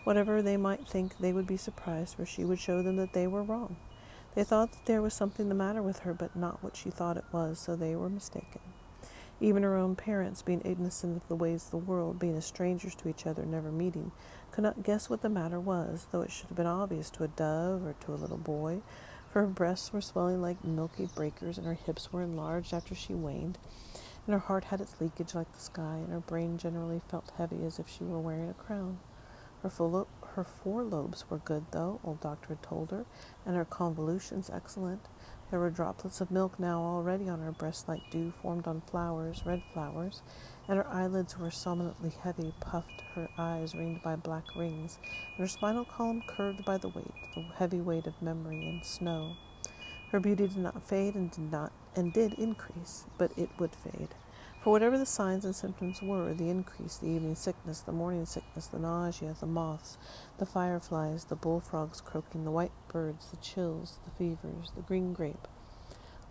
Whatever 0.04 0.44
they 0.44 0.56
might 0.56 0.88
think, 0.88 1.18
they 1.18 1.34
would 1.34 1.48
be 1.48 1.58
surprised, 1.58 2.16
for 2.16 2.28
she 2.28 2.46
would 2.46 2.60
show 2.60 2.84
them 2.84 2.98
that 2.98 3.14
they 3.14 3.25
were 3.25 3.42
wrong. 3.42 3.78
They 4.36 4.44
thought 4.44 4.74
that 4.74 4.86
there 4.86 5.01
was 5.01 5.13
something 5.13 5.48
the 5.48 5.56
matter 5.56 5.82
with 5.82 6.00
her, 6.00 6.13
but 6.13 6.36
not 6.36 6.62
what 6.62 6.75
she 6.75 6.89
thought 6.89 7.15
it 7.15 7.24
was, 7.32 7.58
so 7.58 7.75
they 7.75 7.96
were 7.96 8.10
mistaken. 8.10 8.62
Even 9.39 9.63
her 9.63 9.75
own 9.75 9.96
parents, 9.96 10.42
being 10.42 10.62
innocent 10.62 11.18
of 11.18 11.27
the 11.30 11.36
ways 11.36 11.65
of 11.65 11.72
the 11.72 11.77
world, 11.77 12.20
being 12.20 12.36
as 12.36 12.46
strangers 12.46 12.96
to 12.96 13.10
each 13.10 13.25
other, 13.25 13.46
never 13.46 13.72
meeting, 13.72 14.12
could 14.51 14.63
not 14.63 14.84
guess 14.84 15.10
what 15.10 15.22
the 15.22 15.30
matter 15.30 15.60
was, 15.60 16.08
though 16.12 16.22
it 16.22 16.32
should 16.32 16.48
have 16.48 16.58
been 16.58 16.65
obvious 16.65 17.10
to 17.10 17.24
a 17.24 17.30
dove 17.30 17.86
or 17.86 17.94
to 18.01 18.13
a 18.13 18.15
little 18.15 18.38
boy, 18.38 18.82
for 19.32 19.42
Her 19.42 19.48
breasts 19.48 19.92
were 19.92 20.00
swelling 20.00 20.42
like 20.42 20.63
milky 20.63 21.08
breakers, 21.13 21.58
and 21.58 21.68
her 21.68 21.74
hips 21.74 22.13
were 22.13 22.24
enlarged 22.24 22.74
after 22.74 22.96
she 22.96 23.13
waned, 23.13 23.58
and 24.25 24.34
her 24.34 24.39
heart 24.39 24.65
had 24.65 24.80
its 24.80 25.00
leakage 25.01 25.36
like 25.36 25.51
the 25.54 25.60
sky, 25.60 25.98
and 25.98 26.10
her 26.10 26.22
brain 26.22 26.58
generally 26.58 27.01
felt 27.10 27.34
heavy 27.38 27.65
as 27.65 27.77
if 27.77 27.89
she 27.89 28.06
were 28.06 28.20
wearing 28.20 28.50
a 28.50 28.54
crown. 28.54 29.00
Her, 29.62 29.70
full 29.70 30.08
her 30.36 30.44
four 30.44 30.84
lobes 30.84 31.30
were 31.30 31.38
good, 31.38 31.65
though, 31.72 32.01
old 32.04 32.20
doctor 32.20 32.50
had 32.50 32.62
told 32.62 32.92
her, 32.92 33.06
and 33.46 33.56
her 33.56 33.63
convolutions 33.63 34.50
excellent. 34.50 35.01
There 35.50 35.62
were 35.62 35.70
droplets 35.70 36.20
of 36.20 36.30
milk 36.30 36.60
now 36.60 36.82
already 36.82 37.30
on 37.30 37.39
her 37.39 37.54
breast 37.54 37.88
like 37.88 38.10
dew 38.12 38.34
formed 38.42 38.68
on 38.68 38.82
flowers, 38.82 39.46
red 39.46 39.63
flowers, 39.72 40.22
and 40.68 40.75
her 40.75 40.88
eyelids 40.88 41.39
were 41.39 41.51
somnolently 41.51 42.10
heavy, 42.10 42.54
puffed, 42.60 43.01
her 43.13 43.30
eyes 43.38 43.74
ringed 43.75 44.04
by 44.04 44.18
black 44.18 44.44
rings, 44.58 45.00
and 45.38 45.38
her 45.38 45.48
spinal 45.48 45.86
column 45.86 46.22
curved 46.27 46.65
by 46.65 46.77
the 46.77 46.89
weight, 46.89 47.13
the 47.34 47.44
heavy 47.56 47.80
weight 47.80 48.06
of 48.06 48.22
memory 48.22 48.68
and 48.68 48.84
snow. 48.84 49.38
Her 50.12 50.20
beauty 50.20 50.48
did 50.48 50.58
not 50.58 50.86
fade 50.86 51.15
and 51.15 51.32
did 51.32 51.50
not 51.50 51.72
and 51.96 52.12
did 52.12 52.34
increase, 52.34 53.06
but 53.18 53.32
it 53.38 53.50
would 53.58 53.74
fade. 53.74 54.10
For 54.65 54.72
whatever 54.72 54.98
the 54.98 55.05
signs 55.05 55.45
and 55.45 55.55
symptoms 55.55 56.01
were, 56.01 56.34
the 56.34 56.50
increase, 56.50 56.98
the 56.98 57.05
evening 57.05 57.36
sickness, 57.36 57.81
the 57.81 57.91
morning 57.91 58.25
sickness, 58.25 58.65
the 58.65 58.79
nausea, 58.79 59.36
the 59.39 59.45
moths, 59.45 60.00
the 60.39 60.45
fireflies, 60.48 61.25
the 61.25 61.36
bullfrogs 61.36 62.01
croaking, 62.01 62.45
the 62.45 62.50
white 62.50 62.72
birds, 62.88 63.27
the 63.29 63.38
chills, 63.38 64.00
the 64.05 64.10
fevers, 64.10 64.72
the 64.75 64.81
green 64.81 65.13
grape, 65.13 65.48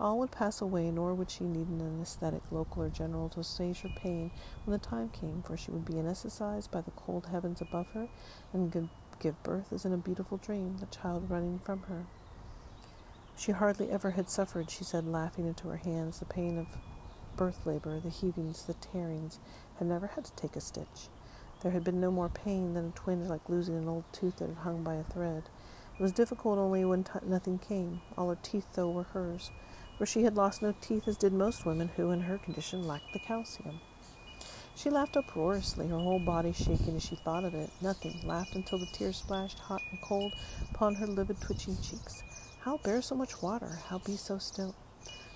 all 0.00 0.18
would 0.18 0.32
pass 0.32 0.60
away, 0.60 0.90
nor 0.90 1.14
would 1.14 1.30
she 1.30 1.44
need 1.44 1.68
an 1.68 1.80
anesthetic, 1.80 2.42
local 2.50 2.82
or 2.82 2.88
general, 2.88 3.28
to 3.28 3.38
assuage 3.38 3.82
her 3.82 3.90
pain 3.94 4.32
when 4.64 4.76
the 4.76 4.84
time 4.84 5.10
came, 5.10 5.40
for 5.42 5.56
she 5.56 5.70
would 5.70 5.84
be 5.84 5.92
anesthetized 5.92 6.72
by 6.72 6.80
the 6.80 6.90
cold 6.90 7.26
heavens 7.26 7.60
above 7.60 7.86
her 7.90 8.08
and 8.52 8.88
give 9.20 9.40
birth 9.44 9.72
as 9.72 9.84
in 9.84 9.92
a 9.92 9.96
beautiful 9.96 10.38
dream, 10.38 10.78
the 10.78 10.86
child 10.86 11.30
running 11.30 11.60
from 11.60 11.82
her. 11.82 12.04
She 13.36 13.52
hardly 13.52 13.92
ever 13.92 14.10
had 14.10 14.28
suffered, 14.28 14.72
she 14.72 14.82
said, 14.82 15.06
laughing 15.06 15.46
into 15.46 15.68
her 15.68 15.76
hands, 15.76 16.18
the 16.18 16.24
pain 16.24 16.58
of 16.58 16.66
birth 17.36 17.66
labor, 17.66 18.00
the 18.00 18.10
heavings, 18.10 18.64
the 18.64 18.74
tearings, 18.74 19.38
had 19.78 19.88
never 19.88 20.08
had 20.08 20.24
to 20.24 20.32
take 20.32 20.56
a 20.56 20.60
stitch. 20.60 21.08
There 21.62 21.72
had 21.72 21.84
been 21.84 22.00
no 22.00 22.10
more 22.10 22.28
pain 22.28 22.74
than 22.74 22.86
a 22.86 22.98
twinge 22.98 23.28
like 23.28 23.48
losing 23.48 23.76
an 23.76 23.88
old 23.88 24.04
tooth 24.12 24.36
that 24.36 24.48
had 24.48 24.58
hung 24.58 24.82
by 24.82 24.94
a 24.94 25.04
thread. 25.04 25.44
It 25.98 26.02
was 26.02 26.12
difficult 26.12 26.58
only 26.58 26.84
when 26.84 27.04
t- 27.04 27.12
nothing 27.24 27.58
came. 27.58 28.00
All 28.18 28.28
her 28.28 28.38
teeth, 28.42 28.66
though, 28.74 28.90
were 28.90 29.04
hers 29.04 29.50
for 29.96 30.06
she 30.06 30.24
had 30.24 30.36
lost 30.36 30.62
no 30.62 30.74
teeth 30.80 31.06
as 31.06 31.16
did 31.16 31.32
most 31.32 31.64
women 31.64 31.88
who, 31.96 32.10
in 32.10 32.22
her 32.22 32.38
condition, 32.38 32.86
lacked 32.86 33.12
the 33.12 33.18
calcium. 33.18 33.80
She 34.74 34.90
laughed 34.90 35.16
uproariously, 35.16 35.86
her 35.86 35.98
whole 35.98 36.18
body 36.18 36.52
shaking 36.52 36.96
as 36.96 37.04
she 37.04 37.14
thought 37.14 37.44
of 37.44 37.54
it. 37.54 37.70
Nothing, 37.80 38.20
laughed 38.24 38.56
until 38.56 38.78
the 38.78 38.86
tears 38.86 39.18
splashed 39.18 39.60
hot 39.60 39.82
and 39.90 40.00
cold 40.00 40.32
upon 40.72 40.96
her 40.96 41.06
livid, 41.06 41.40
twitching 41.40 41.76
cheeks. 41.80 42.24
How 42.62 42.78
bear 42.78 43.00
so 43.02 43.14
much 43.14 43.40
water? 43.40 43.78
How 43.88 43.98
be 43.98 44.16
so 44.16 44.38
still? 44.38 44.74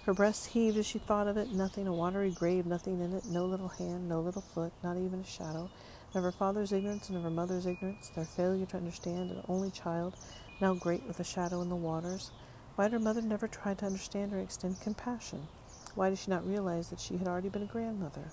Her 0.09 0.15
breast 0.15 0.47
heaved 0.47 0.79
as 0.79 0.87
she 0.87 0.99
thought 0.99 1.27
of 1.29 1.37
it. 1.37 1.53
Nothing, 1.53 1.87
a 1.87 1.93
watery 1.93 2.31
grave, 2.31 2.65
nothing 2.65 2.99
in 2.99 3.13
it, 3.13 3.27
no 3.27 3.45
little 3.45 3.69
hand, 3.69 4.09
no 4.09 4.23
little 4.23 4.41
foot, 4.41 4.73
not 4.83 4.97
even 4.97 5.21
a 5.21 5.25
shadow. 5.27 5.69
Of 6.15 6.23
her 6.23 6.33
father's 6.33 6.73
ignorance 6.73 7.11
and 7.11 7.19
of 7.19 7.25
her 7.25 7.31
mother's 7.31 7.67
ignorance, 7.67 8.09
their 8.09 8.25
failure 8.25 8.65
to 8.65 8.79
understand 8.79 9.31
an 9.31 9.43
only 9.49 9.71
child, 9.71 10.17
now 10.63 10.73
great 10.73 11.07
with 11.07 11.21
a 11.21 11.25
shadow 11.25 11.61
in 11.61 11.69
the 11.69 11.77
waters. 11.77 12.31
Why 12.75 12.85
had 12.87 12.95
her 12.95 12.99
mother 12.99 13.21
never 13.21 13.47
tried 13.47 13.77
to 13.81 13.85
understand 13.85 14.33
or 14.33 14.39
extend 14.39 14.81
compassion? 14.81 15.47
Why 15.95 16.09
did 16.09 16.21
she 16.21 16.31
not 16.31 16.49
realize 16.49 16.89
that 16.89 17.01
she 17.01 17.19
had 17.19 17.29
already 17.29 17.51
been 17.51 17.65
a 17.65 17.67
grandmother? 17.67 18.33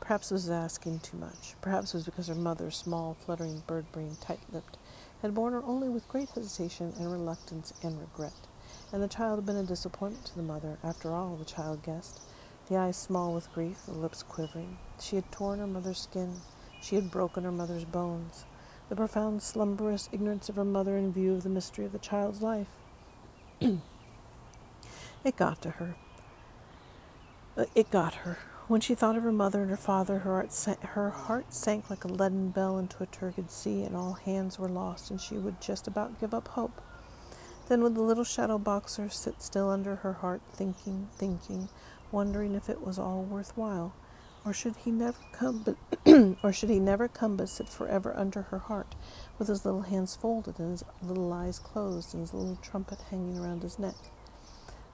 Perhaps 0.00 0.32
it 0.32 0.34
was 0.34 0.50
asking 0.50 0.98
too 0.98 1.18
much. 1.18 1.54
Perhaps 1.60 1.94
it 1.94 1.98
was 1.98 2.04
because 2.04 2.26
her 2.26 2.34
mother, 2.34 2.72
small, 2.72 3.14
fluttering, 3.14 3.62
bird 3.68 3.86
brained, 3.92 4.20
tight 4.20 4.40
lipped, 4.50 4.76
had 5.22 5.36
borne 5.36 5.52
her 5.52 5.62
only 5.62 5.88
with 5.88 6.08
great 6.08 6.30
hesitation 6.30 6.92
and 6.98 7.12
reluctance 7.12 7.72
and 7.84 8.00
regret. 8.00 8.32
And 8.92 9.02
the 9.02 9.08
child 9.08 9.38
had 9.38 9.46
been 9.46 9.56
a 9.56 9.62
disappointment 9.62 10.26
to 10.26 10.36
the 10.36 10.42
mother, 10.42 10.76
after 10.84 11.12
all, 11.12 11.36
the 11.36 11.46
child 11.46 11.82
guessed. 11.82 12.20
The 12.68 12.76
eyes 12.76 12.96
small 12.96 13.32
with 13.32 13.52
grief, 13.52 13.78
the 13.86 13.92
lips 13.92 14.22
quivering. 14.22 14.76
She 15.00 15.16
had 15.16 15.32
torn 15.32 15.58
her 15.58 15.66
mother's 15.66 16.00
skin. 16.00 16.42
She 16.82 16.96
had 16.96 17.10
broken 17.10 17.44
her 17.44 17.52
mother's 17.52 17.84
bones. 17.84 18.44
The 18.88 18.96
profound, 18.96 19.42
slumberous 19.42 20.10
ignorance 20.12 20.48
of 20.48 20.56
her 20.56 20.64
mother 20.64 20.98
in 20.98 21.12
view 21.12 21.32
of 21.32 21.42
the 21.42 21.48
mystery 21.48 21.86
of 21.86 21.92
the 21.92 21.98
child's 21.98 22.42
life. 22.42 22.68
it 23.60 25.36
got 25.36 25.62
to 25.62 25.70
her. 25.70 25.96
Uh, 27.56 27.64
it 27.74 27.90
got 27.90 28.14
her. 28.14 28.38
When 28.68 28.80
she 28.80 28.94
thought 28.94 29.16
of 29.16 29.22
her 29.22 29.32
mother 29.32 29.62
and 29.62 29.70
her 29.70 29.76
father, 29.76 30.20
her 30.20 30.32
heart, 30.32 30.52
sank, 30.52 30.80
her 30.80 31.10
heart 31.10 31.52
sank 31.52 31.90
like 31.90 32.04
a 32.04 32.08
leaden 32.08 32.50
bell 32.50 32.78
into 32.78 33.02
a 33.02 33.06
turgid 33.06 33.50
sea, 33.50 33.82
and 33.82 33.96
all 33.96 34.14
hands 34.14 34.58
were 34.58 34.68
lost, 34.68 35.10
and 35.10 35.20
she 35.20 35.34
would 35.34 35.60
just 35.60 35.86
about 35.86 36.20
give 36.20 36.32
up 36.32 36.48
hope. 36.48 36.80
Then 37.68 37.82
would 37.82 37.94
the 37.94 38.02
little 38.02 38.24
shadow 38.24 38.58
boxer 38.58 39.08
sit 39.08 39.40
still 39.42 39.70
under 39.70 39.96
her 39.96 40.14
heart, 40.14 40.42
thinking, 40.52 41.08
thinking, 41.16 41.68
wondering 42.10 42.54
if 42.54 42.68
it 42.68 42.84
was 42.84 42.98
all 42.98 43.22
worth 43.22 43.56
while, 43.56 43.94
or 44.44 44.52
should 44.52 44.76
he 44.76 44.90
never 44.90 45.18
come 45.32 45.62
but 45.62 45.76
or 46.42 46.52
should 46.52 46.70
he 46.70 46.80
never 46.80 47.08
come 47.08 47.36
but 47.36 47.48
sit 47.48 47.68
forever 47.68 48.12
under 48.16 48.42
her 48.42 48.58
heart, 48.58 48.94
with 49.38 49.48
his 49.48 49.64
little 49.64 49.82
hands 49.82 50.16
folded 50.16 50.58
and 50.58 50.72
his 50.72 50.84
little 51.02 51.32
eyes 51.32 51.58
closed 51.58 52.14
and 52.14 52.22
his 52.22 52.34
little 52.34 52.56
trumpet 52.56 53.00
hanging 53.10 53.38
around 53.38 53.62
his 53.62 53.78
neck. 53.78 53.96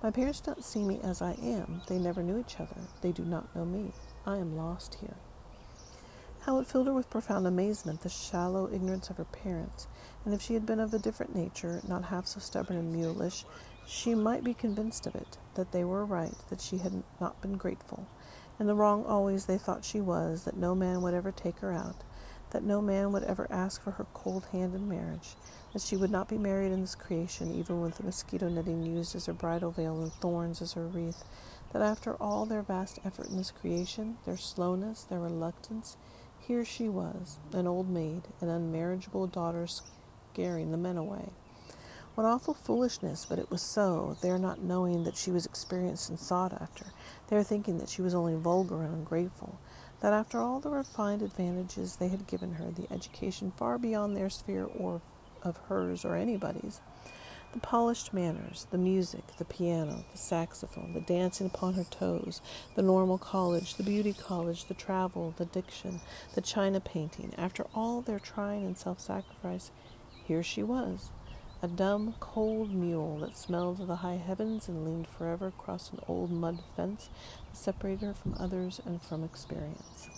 My 0.03 0.11
parents 0.11 0.41
do 0.41 0.53
not 0.53 0.65
see 0.65 0.85
me 0.85 1.01
as 1.03 1.21
I 1.21 1.33
am. 1.43 1.83
They 1.89 1.99
never 1.99 2.23
knew 2.23 2.39
each 2.39 2.61
other. 2.61 2.77
They 3.01 3.11
do 3.11 3.25
not 3.25 3.55
know 3.57 3.65
me. 3.65 3.93
I 4.27 4.37
am 4.37 4.57
lost 4.57 4.97
here. 5.01 5.17
How 6.43 6.61
it 6.61 6.67
filled 6.67 6.87
her 6.87 6.95
with 6.95 7.11
profound 7.11 7.47
amazement, 7.47 8.01
the 8.01 8.09
shallow 8.09 8.71
ignorance 8.73 9.11
of 9.11 9.19
her 9.19 9.25
parents, 9.25 9.87
and 10.25 10.33
if 10.33 10.41
she 10.41 10.55
had 10.55 10.65
been 10.65 10.81
of 10.81 10.95
a 10.95 10.99
different 10.99 11.35
nature, 11.35 11.83
not 11.87 12.05
half 12.05 12.27
so 12.27 12.41
stubborn 12.41 12.77
and 12.77 12.95
mulish, 12.95 13.45
she 13.87 14.15
might 14.15 14.45
be 14.45 14.55
convinced 14.55 15.07
of 15.07 15.15
it, 15.15 15.37
that 15.55 15.73
they 15.73 15.85
were 15.85 16.07
right, 16.07 16.35
that 16.49 16.61
she 16.61 16.79
had 16.79 17.03
not 17.21 17.41
been 17.43 17.57
grateful, 17.59 18.07
and 18.59 18.69
the 18.69 18.75
wrong 18.75 19.05
always 19.05 19.45
they 19.45 19.59
thought 19.59 19.85
she 19.85 20.01
was, 20.01 20.45
that 20.45 20.57
no 20.57 20.75
man 20.75 21.03
would 21.03 21.13
ever 21.13 21.33
take 21.33 21.59
her 21.59 21.73
out, 21.73 22.03
that 22.51 22.63
no 22.63 22.81
man 22.81 23.13
would 23.13 23.25
ever 23.25 23.47
ask 23.51 23.83
for 23.83 23.91
her 23.91 24.07
cold 24.15 24.47
hand 24.47 24.75
in 24.75 24.89
marriage, 24.89 25.37
that 25.73 25.83
she 25.83 25.97
would 25.97 26.11
not 26.11 26.29
be 26.29 26.39
married 26.39 26.73
in 26.73 26.81
this 26.81 26.95
creation, 26.95 27.53
even 27.53 27.81
with 27.83 27.97
the 27.99 28.05
mosquito 28.05 28.49
netting 28.49 28.83
used 28.83 29.15
as 29.15 29.27
her 29.27 29.35
bridal 29.35 29.71
veil 29.71 30.01
and 30.01 30.13
thorns 30.15 30.63
as 30.63 30.73
her 30.73 30.87
wreath, 30.87 31.25
that 31.73 31.83
after 31.83 32.15
all 32.15 32.47
their 32.47 32.63
vast 32.63 32.99
effort 33.05 33.29
in 33.29 33.37
this 33.37 33.51
creation, 33.51 34.17
their 34.25 34.37
slowness, 34.39 35.03
their 35.03 35.21
reluctance, 35.21 35.99
here 36.49 36.65
she 36.65 36.89
was, 36.89 37.37
an 37.53 37.67
old 37.67 37.91
maid, 37.91 38.23
an 38.41 38.49
unmarriageable 38.49 39.27
daughter 39.27 39.67
scaring 39.67 40.71
the 40.71 40.79
men 40.79 40.97
away. 40.97 41.29
What 42.15 42.25
awful 42.25 42.55
foolishness, 42.55 43.27
but 43.29 43.39
it 43.39 43.51
was 43.51 43.61
so, 43.61 44.17
their 44.23 44.39
not 44.39 44.63
knowing 44.63 45.05
that 45.05 45.15
she 45.15 45.31
was 45.31 45.45
experienced 45.45 46.09
and 46.09 46.19
sought 46.19 46.55
after, 46.55 46.87
their 47.29 47.43
thinking 47.43 47.77
that 47.79 47.91
she 47.91 48.01
was 48.01 48.15
only 48.15 48.35
vulgar 48.35 48.83
and 48.83 48.95
ungrateful, 48.95 49.59
that 50.01 50.15
after 50.15 50.41
all 50.41 50.59
the 50.59 50.71
refined 50.71 51.21
advantages 51.21 51.97
they 51.97 52.09
had 52.09 52.27
given 52.27 52.55
her, 52.55 52.71
the 52.71 52.91
education 52.91 53.53
far 53.55 53.77
beyond 53.77 54.17
their 54.17 54.31
sphere 54.31 54.65
or 54.65 55.03
of 55.43 55.59
hers 55.69 56.03
or 56.03 56.17
anybody's, 56.17 56.81
the 57.59 57.67
polished 57.67 58.15
manners, 58.15 58.69
the 58.71 58.79
music, 58.79 59.25
the 59.37 59.45
piano, 59.45 60.05
the 60.13 60.19
saxophone, 60.19 60.93
the 60.93 61.01
dancing 61.01 61.49
upon 61.49 61.75
her 61.75 61.83
toes, 61.83 62.41
the 62.77 62.83
normal 62.83 63.19
college, 63.19 63.75
the 63.75 63.83
beauty 63.83 64.13
college, 64.13 64.67
the 64.67 64.75
travel, 64.75 65.35
the 65.39 65.45
diction, 65.45 66.01
the 66.37 66.41
china 66.41 66.79
painting, 66.79 67.35
after 67.37 67.67
all 67.75 68.01
their 68.01 68.21
trying 68.21 68.65
and 68.65 68.79
self 68.79 69.01
sacrifice, 69.01 69.73
here 70.25 70.41
she 70.41 70.63
was, 70.63 71.11
a 71.61 71.67
dumb, 71.67 72.15
cold 72.21 72.73
mule 72.73 73.19
that 73.19 73.37
smelled 73.37 73.81
of 73.81 73.89
the 73.89 73.97
high 73.97 74.23
heavens 74.25 74.69
and 74.69 74.85
leaned 74.85 75.09
forever 75.09 75.49
across 75.49 75.91
an 75.91 75.99
old 76.07 76.31
mud 76.31 76.61
fence 76.77 77.09
that 77.51 77.57
separated 77.57 78.07
her 78.07 78.15
from 78.15 78.37
others 78.39 78.81
and 78.87 79.03
from 79.03 79.25
experience. 79.25 80.09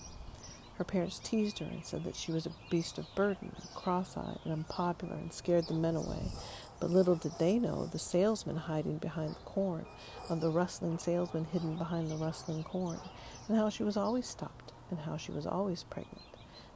Her 0.76 0.84
parents 0.84 1.18
teased 1.24 1.60
her 1.60 1.66
and 1.66 1.84
said 1.86 2.04
that 2.04 2.16
she 2.16 2.32
was 2.32 2.44
a 2.44 2.52
beast 2.70 2.98
of 2.98 3.06
burden, 3.14 3.52
cross 3.74 4.18
eyed 4.18 4.38
and 4.44 4.52
unpopular, 4.52 5.14
and 5.14 5.32
scared 5.32 5.68
the 5.68 5.74
men 5.74 5.96
away. 5.96 6.32
But 6.80 6.90
little 6.90 7.14
did 7.14 7.38
they 7.38 7.58
know 7.58 7.82
of 7.82 7.92
the 7.92 7.98
salesman 7.98 8.56
hiding 8.56 8.96
behind 8.98 9.36
the 9.36 9.40
corn, 9.40 9.84
of 10.30 10.40
the 10.40 10.50
rustling 10.50 10.98
salesman 10.98 11.44
hidden 11.44 11.76
behind 11.76 12.10
the 12.10 12.16
rustling 12.16 12.64
corn, 12.64 12.98
and 13.46 13.56
how 13.58 13.68
she 13.68 13.82
was 13.82 13.98
always 13.98 14.26
stopped, 14.26 14.72
and 14.90 15.00
how 15.00 15.18
she 15.18 15.30
was 15.30 15.46
always 15.46 15.82
pregnant. 15.82 16.22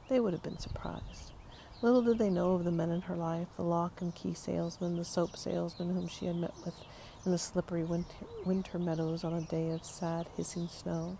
They 0.07 0.19
would 0.19 0.33
have 0.33 0.43
been 0.43 0.59
surprised. 0.59 1.31
Little 1.81 2.03
did 2.03 2.19
they 2.19 2.29
know 2.29 2.53
of 2.53 2.63
the 2.63 2.71
men 2.71 2.91
in 2.91 3.01
her 3.01 3.15
life, 3.15 3.47
the 3.57 3.63
lock 3.63 3.99
and 3.99 4.13
key 4.13 4.33
salesman, 4.33 4.95
the 4.95 5.03
soap 5.03 5.35
salesman 5.35 5.93
whom 5.93 6.07
she 6.07 6.27
had 6.27 6.35
met 6.35 6.53
with 6.63 6.75
in 7.25 7.31
the 7.31 7.37
slippery 7.37 7.83
winter, 7.83 8.25
winter 8.45 8.77
meadows 8.77 9.23
on 9.23 9.33
a 9.33 9.41
day 9.41 9.71
of 9.71 9.83
sad, 9.83 10.27
hissing 10.37 10.67
snow, 10.67 11.17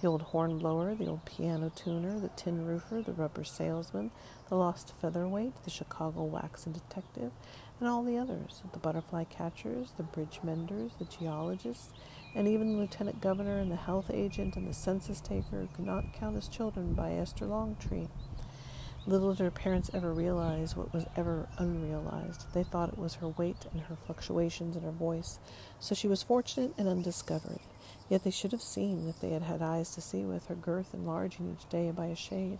the 0.00 0.08
old 0.08 0.22
horn 0.22 0.58
blower, 0.58 0.94
the 0.94 1.06
old 1.06 1.24
piano 1.24 1.70
tuner, 1.74 2.18
the 2.18 2.28
tin 2.30 2.66
roofer, 2.66 3.00
the 3.00 3.12
rubber 3.12 3.44
salesman, 3.44 4.10
the 4.48 4.56
lost 4.56 4.92
featherweight, 5.00 5.54
the 5.64 5.70
Chicago 5.70 6.24
waxen 6.24 6.72
detective, 6.72 7.32
and 7.78 7.88
all 7.88 8.02
the 8.02 8.16
others, 8.16 8.62
the 8.72 8.78
butterfly 8.78 9.24
catchers, 9.24 9.92
the 9.96 10.02
bridge 10.02 10.40
menders, 10.42 10.92
the 10.98 11.04
geologists, 11.04 11.90
and 12.34 12.48
even 12.48 12.72
the 12.72 12.78
lieutenant 12.78 13.20
governor 13.20 13.58
and 13.58 13.70
the 13.70 13.76
health 13.76 14.10
agent 14.12 14.56
and 14.56 14.68
the 14.68 14.74
census 14.74 15.20
taker 15.20 15.68
could 15.74 15.86
not 15.86 16.12
count 16.12 16.36
as 16.36 16.48
children 16.48 16.94
by 16.94 17.12
Esther 17.12 17.46
Longtree. 17.46 18.08
Little 19.06 19.34
did 19.34 19.44
her 19.44 19.50
parents 19.52 19.90
ever 19.94 20.12
realize 20.12 20.76
what 20.76 20.92
was 20.92 21.06
ever 21.16 21.48
unrealized. 21.58 22.52
They 22.52 22.64
thought 22.64 22.88
it 22.88 22.98
was 22.98 23.14
her 23.16 23.28
weight 23.28 23.66
and 23.72 23.82
her 23.82 23.94
fluctuations 23.94 24.74
in 24.74 24.82
her 24.82 24.90
voice, 24.90 25.38
so 25.78 25.94
she 25.94 26.08
was 26.08 26.24
fortunate 26.24 26.74
and 26.76 26.88
undiscovered. 26.88 27.60
Yet 28.08 28.24
they 28.24 28.32
should 28.32 28.50
have 28.50 28.62
seen, 28.62 29.08
if 29.08 29.20
they 29.20 29.30
had 29.30 29.42
had 29.42 29.62
eyes 29.62 29.94
to 29.94 30.00
see 30.00 30.24
with, 30.24 30.46
her 30.46 30.56
girth 30.56 30.92
enlarging 30.92 31.56
each 31.56 31.68
day 31.68 31.92
by 31.92 32.06
a 32.06 32.16
shade. 32.16 32.58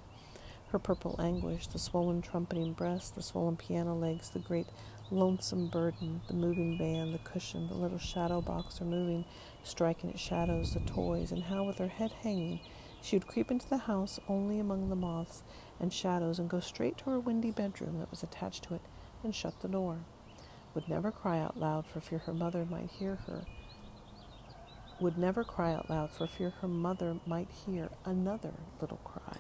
Her 0.69 0.79
purple 0.79 1.17
anguish, 1.19 1.67
the 1.67 1.79
swollen 1.79 2.23
trumpeting 2.23 2.75
breast, 2.75 3.17
the 3.17 3.23
swollen 3.23 3.57
piano 3.57 3.95
legs, 3.95 4.31
the 4.31 4.39
great 4.39 4.67
lonesome 5.11 5.69
burden, 5.69 6.21
the 6.29 6.35
moving 6.35 6.77
band, 6.77 7.15
the 7.15 7.19
cushion, 7.19 7.69
the 7.69 7.75
little 7.75 7.99
shadow 7.99 8.41
box 8.41 8.81
are 8.81 8.87
moving, 8.87 9.25
striking 9.63 10.11
its 10.11 10.21
shadows, 10.21 10.75
the 10.75 10.81
toys, 10.81 11.33
and 11.33 11.45
how 11.45 11.65
with 11.65 11.79
her 11.79 11.89
head 11.89 12.13
hanging 12.23 12.61
she 13.07 13.15
would 13.15 13.29
creep 13.29 13.53
into 13.53 13.69
the 13.69 13.79
house 13.79 14.19
only 14.29 14.59
among 14.59 14.89
the 14.89 14.97
moths 14.97 15.45
and 15.79 15.93
shadows 15.93 16.41
and 16.41 16.51
go 16.51 16.59
straight 16.59 16.99
to 16.99 17.11
her 17.11 17.21
windy 17.21 17.53
bedroom 17.53 18.01
that 18.01 18.11
was 18.11 18.25
attached 18.25 18.65
to 18.65 18.75
it 18.75 18.81
and 19.23 19.33
shut 19.33 19.61
the 19.61 19.69
door. 19.69 19.99
Would 20.75 20.89
never 20.89 21.13
cry 21.13 21.39
out 21.39 21.57
loud 21.57 21.87
for 21.87 22.01
fear 22.01 22.19
her 22.19 22.35
mother 22.35 22.65
might 22.65 22.91
hear 22.91 23.15
her. 23.29 23.47
Would 24.99 25.19
never 25.19 25.45
cry 25.45 25.73
out 25.73 25.89
loud 25.89 26.11
for 26.11 26.27
fear 26.27 26.51
her 26.61 26.67
mother 26.67 27.19
might 27.27 27.49
hear 27.65 27.91
another 28.05 28.55
little 28.81 29.01
cry. 29.05 29.39